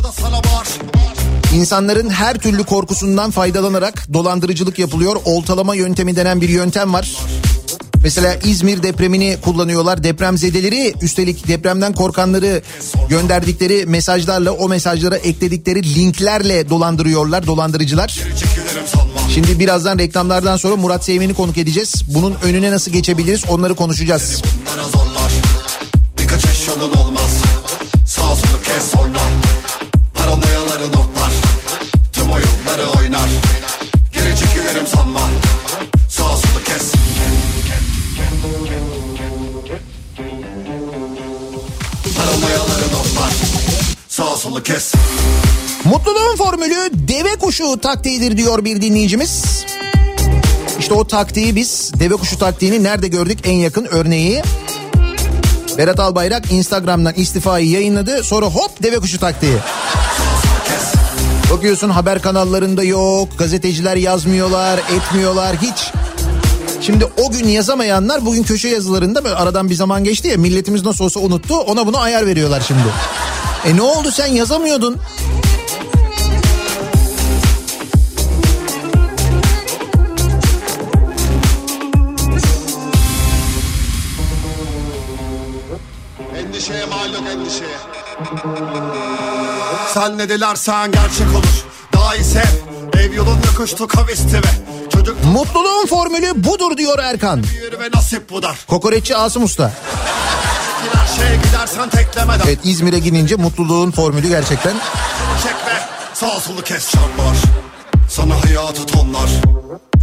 [1.54, 5.16] insanların her türlü korkusundan faydalanarak dolandırıcılık yapılıyor.
[5.24, 7.16] Oltalama yöntemi denen bir yöntem var.
[8.02, 10.04] Mesela İzmir depremini kullanıyorlar.
[10.04, 12.62] Depremzedeleri üstelik depremden korkanları
[13.08, 18.18] gönderdikleri mesajlarla o mesajlara ekledikleri linklerle dolandırıyorlar dolandırıcılar.
[19.34, 22.04] Şimdi birazdan reklamlardan sonra Murat Seymen'i konuk edeceğiz.
[22.08, 24.42] Bunun önüne nasıl geçebiliriz onları konuşacağız.
[24.92, 25.32] Zorlar
[26.52, 27.30] eş yolun olmaz.
[28.06, 29.18] Sağ solu kes sonra.
[30.14, 31.32] Paranoyaları notlar
[32.12, 33.28] Tüm oyunları oynar.
[34.12, 35.20] Geri çekilirim sanma.
[36.08, 36.92] Sağ solu kes.
[42.16, 43.32] Paranoyaları notlar
[44.08, 44.92] Sağ solu kes
[45.84, 49.64] Mutluluğun formülü deve kuşu taktiğidir diyor bir dinleyicimiz.
[50.78, 54.42] İşte o taktiği biz deve kuşu taktiğini nerede gördük en yakın örneği.
[55.78, 59.56] Berat Albayrak Instagram'dan istifayı yayınladı sonra hop deve kuşu taktiği.
[61.50, 65.92] Bakıyorsun haber kanallarında yok gazeteciler yazmıyorlar etmiyorlar hiç.
[66.80, 71.04] Şimdi o gün yazamayanlar bugün köşe yazılarında böyle aradan bir zaman geçti ya milletimiz nasıl
[71.04, 72.82] olsa unuttu ona buna ayar veriyorlar şimdi.
[73.64, 74.96] E ne oldu sen yazamıyordun?
[89.94, 92.42] Sen ne dilersen gerçek olur Daha iyi sev
[92.98, 97.42] Ev yolun yokuştu kavisti ve Çocuk Mutluluğun formülü budur diyor Erkan.
[97.80, 99.72] ve nasip budar Kokoreççi Asım Usta.
[101.44, 104.74] Gidersen teklemeden Evet İzmir'e gidince mutluluğun formülü gerçekten.
[105.42, 107.36] Çekme sağ solu kes çarpar
[108.08, 109.30] Sana hayatı tonlar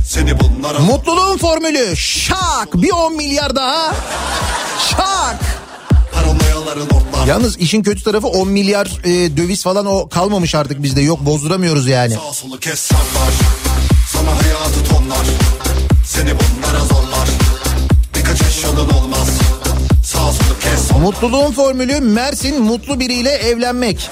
[0.06, 3.94] Seni bunlara Mutluluğun formülü şak bir 10 milyar daha.
[4.90, 5.36] Şak.
[7.28, 11.02] Yalnız işin kötü tarafı 10 milyar e, döviz falan o kalmamış artık bizde.
[11.02, 12.14] Yok bozduramıyoruz yani.
[12.14, 13.34] Sağ solu kes çarpar
[14.14, 15.28] Sana hayatı tonlar
[16.06, 17.30] Seni bunlara zorlar
[18.16, 19.28] Birkaç eş yolun olmaz
[20.04, 24.10] Sağ solu kes Mutluluğun formülü Mersin mutlu biriyle evlenmek.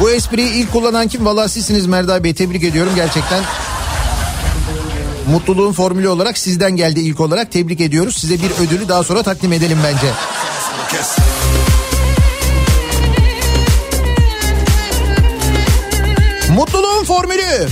[0.00, 1.26] Bu espriyi ilk kullanan kim?
[1.26, 3.42] Valla sizsiniz Merda Bey tebrik ediyorum gerçekten.
[5.30, 8.16] Mutluluğun formülü olarak sizden geldi ilk olarak tebrik ediyoruz.
[8.16, 10.12] Size bir ödülü daha sonra takdim edelim bence.
[10.88, 11.16] Kes
[16.56, 17.68] Mutluluğun formülü.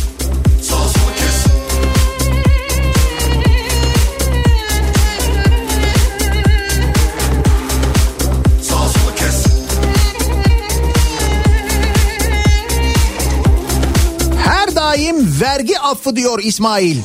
[14.45, 16.97] Her daim vergi affı diyor İsmail.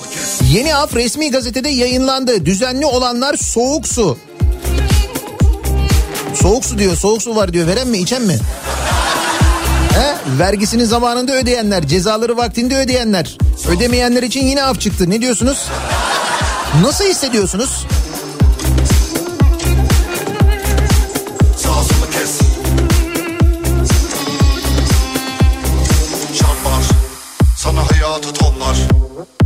[0.52, 2.46] Yeni af resmi gazetede yayınlandı.
[2.46, 4.18] Düzenli olanlar soğuk su.
[6.42, 6.98] Soğuk su diyor.
[6.98, 7.68] Soğuk su var diyor.
[7.68, 8.38] Veren mi içen mi?
[9.94, 10.40] He?
[10.40, 13.38] Vergisini zamanında ödeyenler, cezaları vaktinde ödeyenler.
[13.68, 15.10] Ödemeyenler için yine af çıktı.
[15.10, 15.68] Ne diyorsunuz?
[16.82, 17.86] Nasıl hissediyorsunuz?
[27.58, 28.78] Sana hayatı tonlar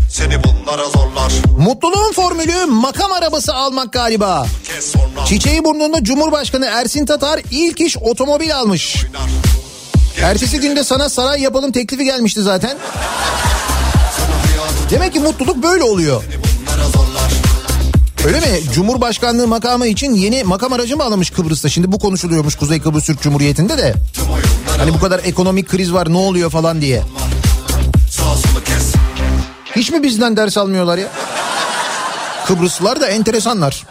[0.10, 1.03] Seni bunlara zorlar
[1.64, 4.48] Mutluluğun formülü makam arabası almak galiba.
[5.26, 9.06] Çiçeği burnunda Cumhurbaşkanı Ersin Tatar ilk iş otomobil almış.
[10.22, 12.78] Ertesi günde sana saray yapalım teklifi gelmişti zaten.
[14.90, 16.24] Demek ki mutluluk böyle oluyor.
[18.26, 18.60] Öyle mi?
[18.74, 21.70] Cumhurbaşkanlığı makamı için yeni makam aracı mı alınmış Kıbrıs'ta?
[21.70, 23.94] Şimdi bu konuşuluyormuş Kuzey Kıbrıs Türk Cumhuriyeti'nde de.
[24.78, 27.02] Hani bu kadar ekonomik kriz var ne oluyor falan diye.
[29.76, 31.08] Hiç mi bizden ders almıyorlar ya?
[32.46, 33.84] Kıbrıslılar da enteresanlar.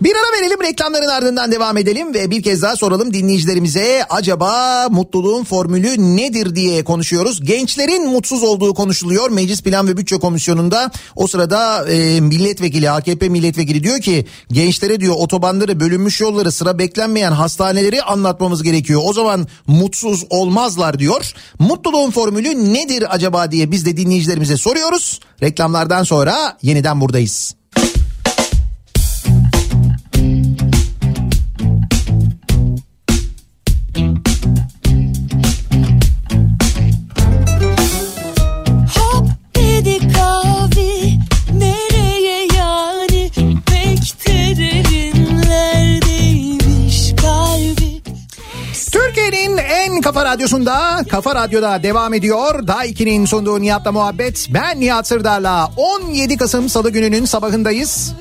[0.00, 5.44] Bir ara verelim reklamların ardından devam edelim ve bir kez daha soralım dinleyicilerimize acaba mutluluğun
[5.44, 7.44] formülü nedir diye konuşuyoruz.
[7.44, 10.90] Gençlerin mutsuz olduğu konuşuluyor Meclis Plan ve Bütçe Komisyonu'nda.
[11.16, 17.32] O sırada e, milletvekili AKP milletvekili diyor ki gençlere diyor otobanları bölünmüş yolları sıra beklenmeyen
[17.32, 19.00] hastaneleri anlatmamız gerekiyor.
[19.04, 21.32] O zaman mutsuz olmazlar diyor.
[21.58, 25.20] Mutluluğun formülü nedir acaba diye biz de dinleyicilerimize soruyoruz.
[25.42, 27.59] Reklamlardan sonra yeniden buradayız.
[50.50, 52.66] Radyosunda Kafa Radyo'da devam ediyor.
[52.66, 54.48] Daha 2'nin sunduğu Nihat'la muhabbet.
[54.50, 58.14] Ben Nihat Sırdar'la 17 Kasım Salı gününün sabahındayız.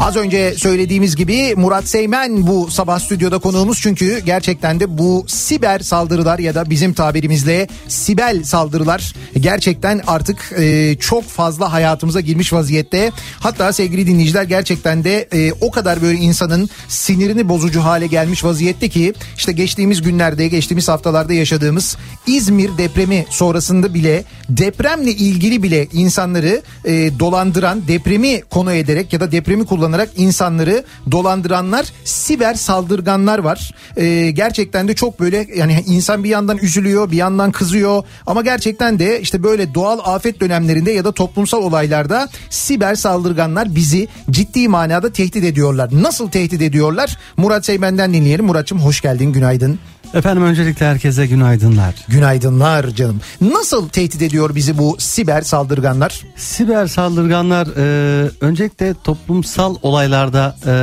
[0.00, 5.78] Az önce söylediğimiz gibi Murat Seymen bu sabah stüdyoda konuğumuz çünkü gerçekten de bu siber
[5.78, 13.12] saldırılar ya da bizim tabirimizle sibel saldırılar gerçekten artık e, çok fazla hayatımıza girmiş vaziyette.
[13.40, 18.88] Hatta sevgili dinleyiciler gerçekten de e, o kadar böyle insanın sinirini bozucu hale gelmiş vaziyette
[18.88, 21.96] ki işte geçtiğimiz günlerde geçtiğimiz haftalarda yaşadığımız
[22.26, 29.32] İzmir depremi sonrasında bile depremle ilgili bile insanları e, dolandıran depremi konu ederek ya da
[29.32, 33.74] depremi kullanarak insanları dolandıranlar siber saldırganlar var.
[33.96, 38.98] E, gerçekten de çok böyle yani insan bir yandan üzülüyor bir yandan kızıyor ama gerçekten
[38.98, 45.12] de işte böyle doğal afet dönemlerinde ya da toplumsal olaylarda siber saldırganlar bizi ciddi manada
[45.12, 45.88] tehdit ediyorlar.
[45.92, 47.18] Nasıl tehdit ediyorlar?
[47.36, 48.46] Murat Seymen'den dinleyelim.
[48.46, 49.78] Muratçım hoş geldin günaydın.
[50.14, 51.94] Efendim öncelikle herkese günaydınlar.
[52.08, 53.20] Günaydınlar canım.
[53.40, 56.22] Nasıl tehdit ediyor bizi bu siber saldırganlar?
[56.36, 60.74] Siber saldırganlar e, öncelikle toplumsal olaylarda e,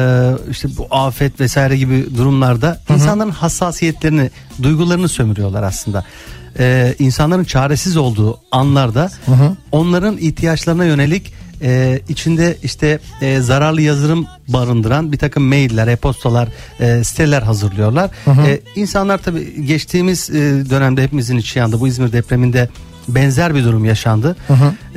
[0.51, 4.29] işte bu afet vesaire gibi durumlarda insanların hassasiyetlerini,
[4.63, 6.05] duygularını sömürüyorlar aslında.
[6.59, 9.11] E, insanların çaresiz olduğu anlarda
[9.71, 16.47] onların ihtiyaçlarına yönelik e, içinde işte e, zararlı yazılım barındıran bir takım mailler, e-postalar,
[16.79, 18.09] e, siteler hazırlıyorlar.
[18.47, 20.33] E, insanlar tabii geçtiğimiz e,
[20.69, 21.79] dönemde hepimizin içi yandı.
[21.79, 22.69] Bu İzmir depreminde
[23.07, 24.35] benzer bir durum yaşandı.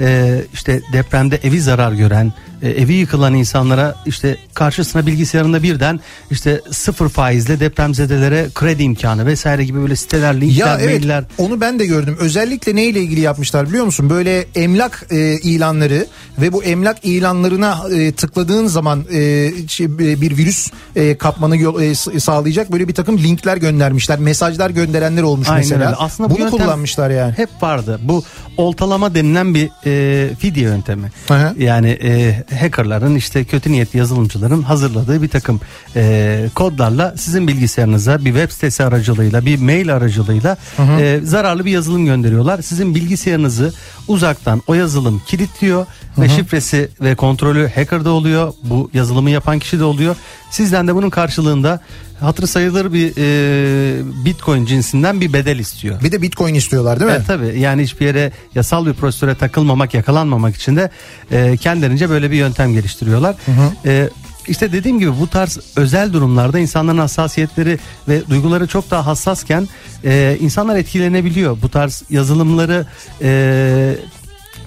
[0.01, 2.33] E, işte depremde evi zarar gören,
[2.63, 6.01] e, evi yıkılan insanlara işte karşısına bilgisayarında birden
[6.31, 11.61] işte sıfır faizle depremzedelere kredi imkanı vesaire gibi böyle siteler, linkler, Ya evet mailler onu
[11.61, 12.17] ben de gördüm.
[12.21, 14.11] Özellikle neyle ilgili yapmışlar biliyor musun?
[14.11, 16.07] Böyle emlak e, ilanları
[16.41, 21.83] ve bu emlak ilanlarına e, tıkladığın zaman e, şey, e, bir virüs e, kapmanı yol,
[21.83, 24.19] e, sağlayacak böyle bir takım linkler göndermişler.
[24.19, 25.87] Mesajlar gönderenler olmuş Aynen mesela.
[25.87, 25.97] öyle.
[25.97, 27.33] Aslında bu Bunu yöntem kullanmışlar yani.
[27.37, 28.01] Hep vardı.
[28.03, 28.25] Bu
[28.57, 31.13] oltalama denilen bir e, fidye yöntemi.
[31.31, 31.55] Aha.
[31.59, 35.61] Yani e, hackerların işte kötü niyetli yazılımcıların hazırladığı bir takım
[35.97, 40.57] e, kodlarla sizin bilgisayarınıza bir web sitesi aracılığıyla bir mail aracılığıyla
[41.01, 42.63] e, zararlı bir yazılım gönderiyorlar.
[42.63, 43.73] Sizin bilgisayarınızı
[44.09, 45.87] uzaktan o yazılım kilitliyor
[46.19, 48.53] ve şifresi ve kontrolü hacker'da oluyor.
[48.63, 50.17] Bu yazılımı yapan kişi de oluyor.
[50.51, 51.81] Sizden de bunun karşılığında
[52.21, 56.03] hatırı sayılır bir e, bitcoin cinsinden bir bedel istiyor.
[56.03, 57.17] Bir de bitcoin istiyorlar değil mi?
[57.17, 60.91] Evet tabii yani hiçbir yere yasal bir prosedüre takılmamak yakalanmamak için de
[61.31, 63.37] e, kendilerince böyle bir yöntem geliştiriyorlar.
[63.85, 64.09] E,
[64.49, 67.79] işte dediğim gibi bu tarz özel durumlarda insanların hassasiyetleri
[68.09, 69.69] ve duyguları çok daha hassasken
[70.05, 71.63] e, insanlar etkilenebiliyor.
[71.63, 72.87] Bu tarz yazılımları
[73.23, 73.97] e,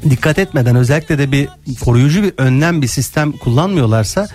[0.10, 1.49] dikkat etmeden özellikle de bir
[1.82, 4.28] koruyucu bir önlem bir sistem kullanmıyorlarsa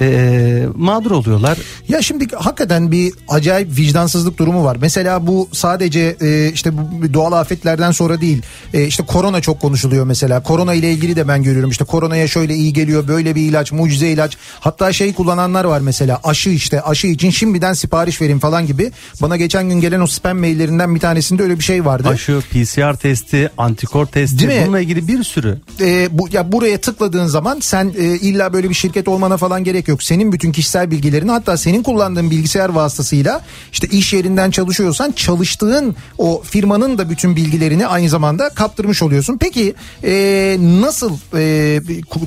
[0.00, 1.58] e, mağdur oluyorlar.
[1.88, 4.76] Ya şimdi hakikaten bir acayip vicdansızlık durumu var.
[4.80, 8.42] Mesela bu sadece e, işte bu doğal afetlerden sonra değil.
[8.74, 10.42] E, işte korona çok konuşuluyor mesela.
[10.42, 11.70] Korona ile ilgili de ben görüyorum.
[11.70, 13.08] İşte koronaya şöyle iyi geliyor.
[13.08, 14.36] Böyle bir ilaç, mucize ilaç.
[14.60, 16.20] Hatta şey kullananlar var mesela.
[16.24, 16.82] Aşı işte.
[16.82, 18.92] Aşı için şimdiden sipariş verin falan gibi.
[19.22, 22.08] Bana geçen gün gelen o spam maillerinden bir tanesinde öyle bir şey vardı.
[22.08, 24.64] Aşı, PCR testi, antikor testi Değil mi?
[24.66, 28.74] bununla ilgili bir sürü e, bu ya buraya tıkladığın zaman sen e, illa böyle bir
[28.74, 30.02] şirket olmana falan gerek yok.
[30.02, 33.40] Senin bütün kişisel bilgilerini hatta senin kullandığın bilgisayar vasıtasıyla
[33.72, 39.38] işte iş yerinden çalışıyorsan çalıştığın o firmanın da bütün bilgilerini aynı zamanda kaptırmış oluyorsun.
[39.40, 39.74] Peki
[40.04, 41.80] e, nasıl e,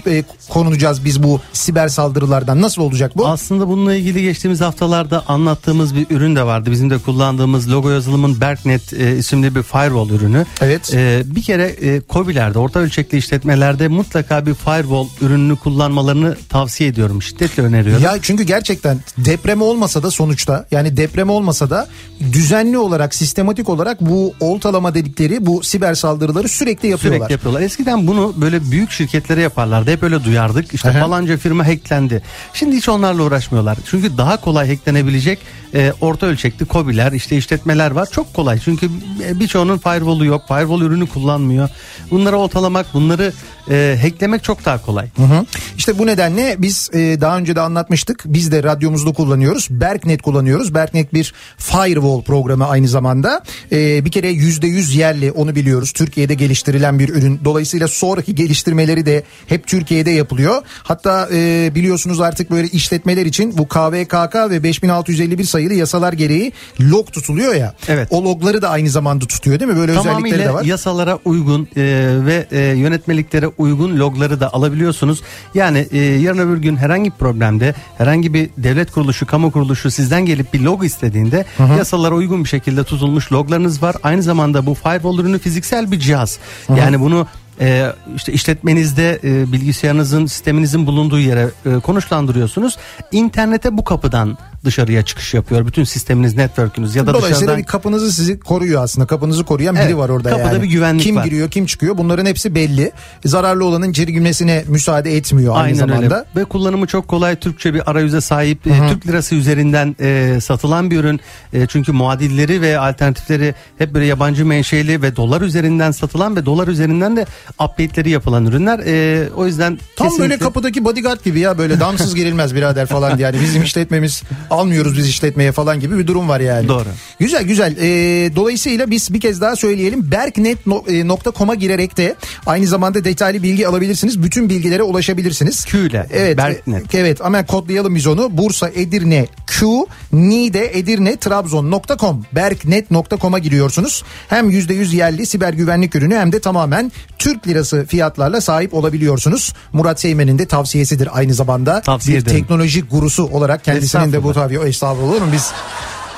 [0.07, 2.61] e, konulacağız biz bu siber saldırılardan?
[2.61, 3.27] Nasıl olacak bu?
[3.27, 6.71] Aslında bununla ilgili geçtiğimiz haftalarda anlattığımız bir ürün de vardı.
[6.71, 10.45] Bizim de kullandığımız logo yazılımın Berknet e, isimli bir firewall ürünü.
[10.61, 10.93] Evet.
[10.93, 17.21] E, bir kere e, COBİ'lerde, orta ölçekli işletmelerde mutlaka bir firewall ürününü kullanmalarını tavsiye ediyorum.
[17.21, 18.03] Şiddetle Kesinlikle öneriyorum.
[18.03, 21.88] Ya çünkü gerçekten deprem olmasa da sonuçta yani deprem olmasa da
[22.34, 27.19] düzenli olarak sistematik olarak bu oltalama dedikleri bu siber saldırıları sürekli yapıyorlar.
[27.19, 27.61] Sürekli yapıyorlar.
[27.61, 29.91] Eskiden bunu böyle büyük şirketlere yaparlardı.
[29.91, 30.73] Hep öyle duyardık.
[30.73, 30.99] İşte Aha.
[30.99, 32.22] falanca firma hacklendi.
[32.53, 33.78] Şimdi hiç onlarla uğraşmıyorlar.
[33.86, 35.40] Çünkü daha kolay hacklenebilecek
[35.73, 38.07] e, orta ölçekli kobiler, işte işletmeler var.
[38.11, 38.60] Çok kolay.
[38.60, 38.90] Çünkü
[39.23, 40.41] e, birçoğunun firewall'u yok.
[40.48, 41.69] Firewall ürünü kullanmıyor.
[42.11, 43.34] Bunları oltalamak, bunları
[43.69, 45.07] e, hacklemek çok daha kolay.
[45.17, 45.45] Hı hı.
[45.77, 48.21] İşte bu nedenle biz e, daha önce de anlatmıştık.
[48.25, 49.67] Biz de radyomuzda kullanıyoruz.
[49.69, 50.73] Berknet kullanıyoruz.
[50.73, 53.43] Berknet bir firewall programı aynı zamanda.
[53.71, 55.91] E, bir kere yüzde yüz yerli onu biliyoruz.
[55.91, 57.39] Türkiye'de geliştirilen bir ürün.
[57.45, 60.61] Dolayısıyla sonraki geliştirmeleri de hep Türkiye'de yapılıyor.
[60.83, 66.51] Hatta e, biliyorsunuz artık böyle işletmeler için bu KVKK ve 5651 sayılı yasalar gereği
[66.81, 67.73] log tutuluyor ya.
[67.88, 68.07] Evet.
[68.11, 69.77] O logları da aynı zamanda tutuyor değil mi?
[69.77, 70.63] Böyle özellikleri de Tamamıyla var.
[70.63, 71.81] yasalara uygun e,
[72.25, 75.22] ve e, yönetmeliklere uygun logları da alabiliyorsunuz.
[75.53, 80.26] Yani e, yarın öbür gün herhangi bir problemde herhangi bir devlet kuruluşu, kamu kuruluşu sizden
[80.26, 81.45] gelip bir log istediğinde
[81.78, 83.95] yasalara uygun bir şekilde tutulmuş loglarınız var.
[84.03, 86.40] Aynı zamanda bu firewall ürünü fiziksel bir cihaz.
[86.78, 87.28] Yani bunu
[87.61, 92.78] e, işte işletmenizde e, bilgisayarınızın sisteminizin bulunduğu yere e, konuşlandırıyorsunuz.
[93.11, 95.67] İnternete bu kapıdan dışarıya çıkış yapıyor.
[95.67, 99.07] Bütün sisteminiz, network'ünüz ya da Dolayısıyla dışarıdan bir kapınızı sizi koruyor aslında.
[99.07, 100.63] Kapınızı koruyan biri Evet, var orada kapıda yani.
[100.63, 101.23] bir güvenlik kim var.
[101.23, 102.91] giriyor, kim çıkıyor bunların hepsi belli.
[103.25, 106.03] Zararlı olanın içeri girmesine müsaade etmiyor aynı Aynen zamanda.
[106.03, 106.25] öyle.
[106.35, 107.35] Ve kullanımı çok kolay.
[107.35, 108.67] Türkçe bir arayüze sahip.
[108.67, 111.19] e, Türk lirası üzerinden e, satılan bir ürün.
[111.53, 116.67] E, çünkü muadilleri ve alternatifleri hep böyle yabancı menşeli ve dolar üzerinden satılan ve dolar
[116.67, 118.79] üzerinden de update'leri yapılan ürünler.
[118.85, 120.29] E, o yüzden Tam kesinlikle...
[120.29, 125.07] böyle kapıdaki bodyguard gibi ya böyle damsız girilmez birader falan yani bizim işletmemiz almıyoruz biz
[125.07, 126.68] işletmeye falan gibi bir durum var yani.
[126.68, 126.86] Doğru.
[127.19, 127.76] Güzel güzel.
[127.78, 130.11] Ee, dolayısıyla biz bir kez daha söyleyelim.
[130.11, 132.15] Berknet.com'a girerek de
[132.45, 134.23] aynı zamanda detaylı bilgi alabilirsiniz.
[134.23, 135.65] Bütün bilgilere ulaşabilirsiniz.
[135.65, 136.38] Q ile, Evet.
[136.38, 136.95] Berknet.
[136.95, 138.38] e, Evet ama kodlayalım biz onu.
[138.38, 139.65] Bursa, Edirne, Q,
[140.14, 142.26] Niğde, Edirne, Trabzon.com.
[142.36, 144.03] Berknet.com'a giriyorsunuz.
[144.30, 149.53] Hem %100 yerli siber güvenlik ürünü hem de tamamen Türk lirası fiyatlarla sahip olabiliyorsunuz.
[149.73, 151.82] Murat Seymen'in de tavsiyesidir aynı zamanda.
[151.82, 152.38] Tavsiye bir ederim.
[152.40, 155.31] teknoloji gurusu olarak kendisinin de bu tabii o estağfurullah olur mu?
[155.34, 155.51] Biz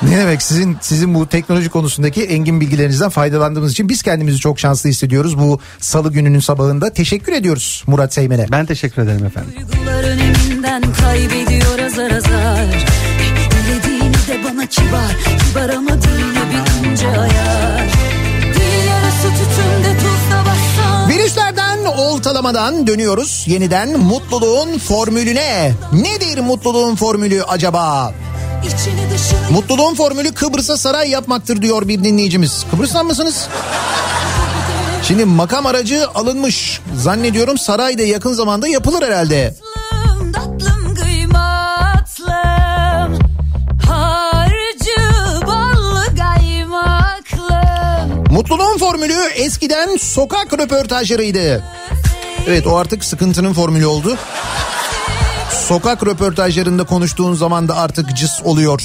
[0.01, 4.89] ne demek sizin sizin bu teknoloji konusundaki engin bilgilerinizden faydalandığımız için biz kendimizi çok şanslı
[4.89, 5.39] hissediyoruz.
[5.39, 8.45] Bu salı gününün sabahında teşekkür ediyoruz Murat Seymen'e.
[8.51, 9.51] Ben teşekkür ederim efendim.
[9.55, 12.85] Duygular öneminden kaybediyor azar azar
[13.57, 15.15] Öyle değil de bana kibar
[15.47, 17.87] Kibar ama değil bir ince ayar
[18.53, 19.82] Dil yarısı Virüslerden,
[21.85, 23.43] oltalamadan dönüyoruz.
[23.47, 25.71] Yeniden mutluluğun formülüne.
[25.93, 28.13] Nedir mutluluğun formülü acaba?
[29.51, 32.65] Mutluluğun formülü Kıbrıs'a saray yapmaktır diyor bir dinleyicimiz.
[32.71, 33.47] Kıbrıs'tan mısınız?
[35.07, 36.81] Şimdi makam aracı alınmış.
[36.95, 39.55] Zannediyorum saray da yakın zamanda yapılır herhalde.
[48.33, 51.63] Mutluluğun formülü eskiden sokak röportajlarıydı.
[52.47, 54.17] Evet o artık sıkıntının formülü oldu.
[55.67, 58.81] Sokak röportajlarında konuştuğun zaman da artık cıs oluyor.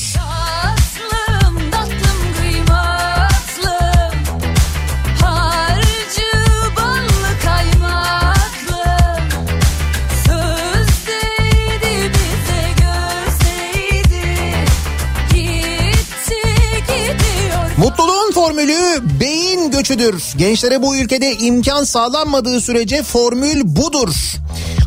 [18.59, 20.22] Formülü beyin göçüdür.
[20.36, 24.14] Gençlere bu ülkede imkan sağlanmadığı sürece formül budur.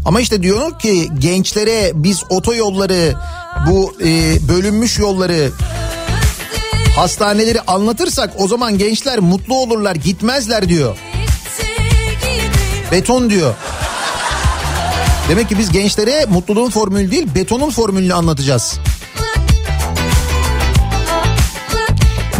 [0.05, 3.13] Ama işte diyor ki gençlere biz otoyolları,
[3.69, 5.51] bu e, bölünmüş yolları,
[6.95, 10.97] hastaneleri anlatırsak o zaman gençler mutlu olurlar, gitmezler diyor.
[12.91, 13.53] Beton diyor.
[15.29, 18.79] Demek ki biz gençlere mutluluğun formülü değil, betonun formülünü anlatacağız.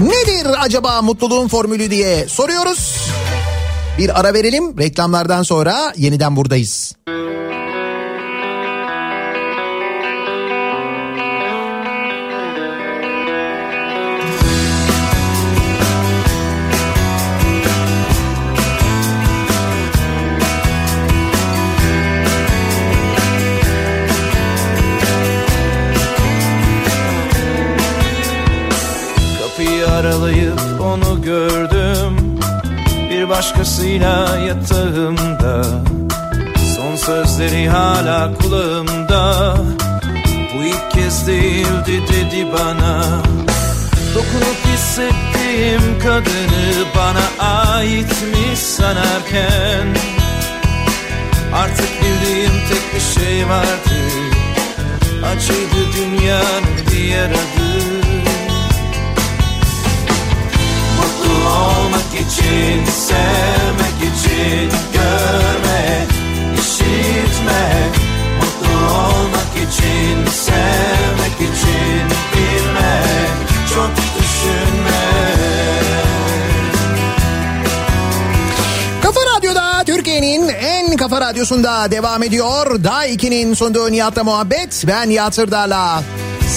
[0.02, 2.98] Nedir acaba mutluluğun formülü diye soruyoruz.
[3.98, 4.78] Bir ara verelim.
[4.78, 6.96] Reklamlardan sonra yeniden buradayız.
[7.08, 7.31] Kapıyı
[33.62, 35.64] Bir başkasıyla yatağımda.
[36.76, 39.56] Son sözleri hala kulağımda.
[40.54, 43.04] Bu ilk kez değildi dedi bana.
[44.16, 49.88] Dokunup hissettiğim kadını bana aitmiş sanarken?
[51.54, 53.96] Artık bildiğim tek bir şey vardı.
[55.22, 57.72] Parçaydı dünyanın diğer adı.
[60.98, 62.01] Mutlu olmak
[62.32, 66.10] için, sevmek için Görmek,
[66.60, 67.94] işitmek
[68.38, 72.04] Mutlu olmak için, sevmek için
[72.34, 73.36] Bilmek,
[73.74, 74.72] çok düşünmek
[79.02, 82.84] Kafa Radyo'da Türkiye'nin en kafa radyosunda devam ediyor.
[82.84, 84.84] Daha 2'nin sonunda Nihat'la muhabbet.
[84.88, 86.04] Ben Nihat Sırdar'la.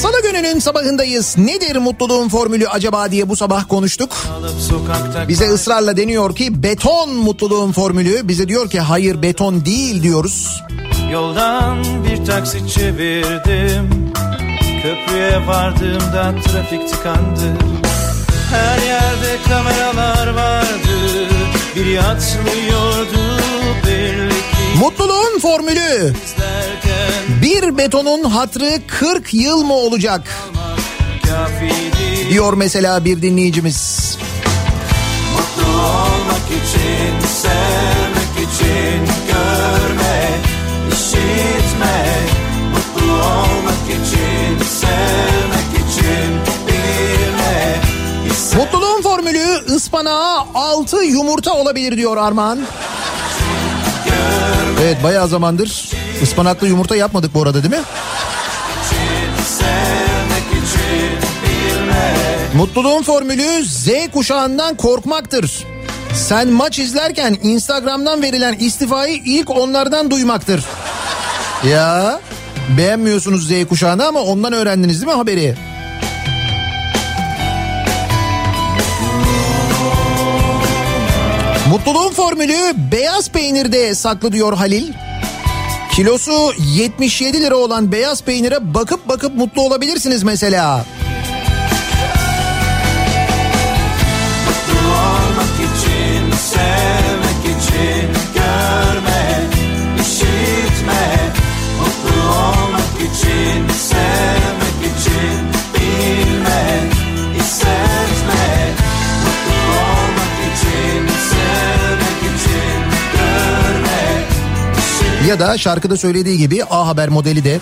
[0.03, 1.39] Salı gününün sabahındayız.
[1.39, 4.17] Nedir mutluluğun formülü acaba diye bu sabah konuştuk.
[5.29, 8.29] Bize ısrarla deniyor ki beton mutluluğun formülü.
[8.29, 10.63] Bize diyor ki hayır beton değil diyoruz.
[11.13, 14.13] Yoldan bir taksi çevirdim
[14.83, 17.57] Köprüye vardığımda trafik tıkandı
[18.51, 21.29] Her yerde kameralar vardı
[21.77, 23.43] Biri atlıyordu
[23.87, 26.15] belli ki Mutluluğun formülü
[27.43, 30.29] bir betonun hatrı 40 yıl mı olacak
[32.31, 34.19] diyor mesela bir dinleyicimiz.
[35.33, 40.45] Mutlu olmak için, sevmek için Görmek,
[40.93, 42.31] işitmek
[42.73, 46.31] Mutlu olmak için, sevmek için
[46.67, 47.85] Bilmek,
[48.31, 52.61] hissetmek Mutluluğun formülü ıspanağa 6 yumurta olabilir diyor Armağan.
[54.83, 55.91] Evet bayağı zamandır
[56.25, 57.83] ıspanaklı yumurta yapmadık bu arada değil mi?
[62.57, 65.65] Mutluluğun formülü Z kuşağından korkmaktır.
[66.15, 70.65] Sen maç izlerken Instagram'dan verilen istifayı ilk onlardan duymaktır.
[71.69, 72.21] Ya
[72.79, 75.55] beğenmiyorsunuz Z kuşağını ama ondan öğrendiniz değil mi haberi?
[81.71, 84.93] Mutluluğun formülü beyaz peynirde saklı diyor Halil.
[85.95, 90.85] Kilosu 77 lira olan beyaz peynire bakıp bakıp mutlu olabilirsiniz mesela.
[103.05, 103.69] İçin,
[115.35, 117.61] Ya da şarkıda söylediği gibi A Haber modeli de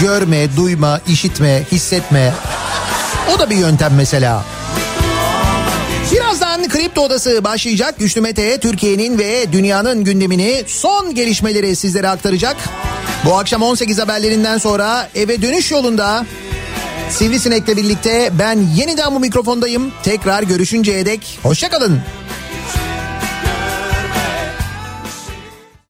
[0.00, 2.32] görme, duyma, işitme, hissetme.
[3.34, 4.44] O da bir yöntem mesela.
[6.12, 7.94] Birazdan Kripto Odası başlayacak.
[7.98, 12.56] Güçlü Mete Türkiye'nin ve dünyanın gündemini son gelişmeleri sizlere aktaracak.
[13.24, 16.26] Bu akşam 18 haberlerinden sonra eve dönüş yolunda
[17.10, 19.92] Sivrisinek'le birlikte ben yeniden bu mikrofondayım.
[20.02, 22.00] Tekrar görüşünceye dek hoşçakalın.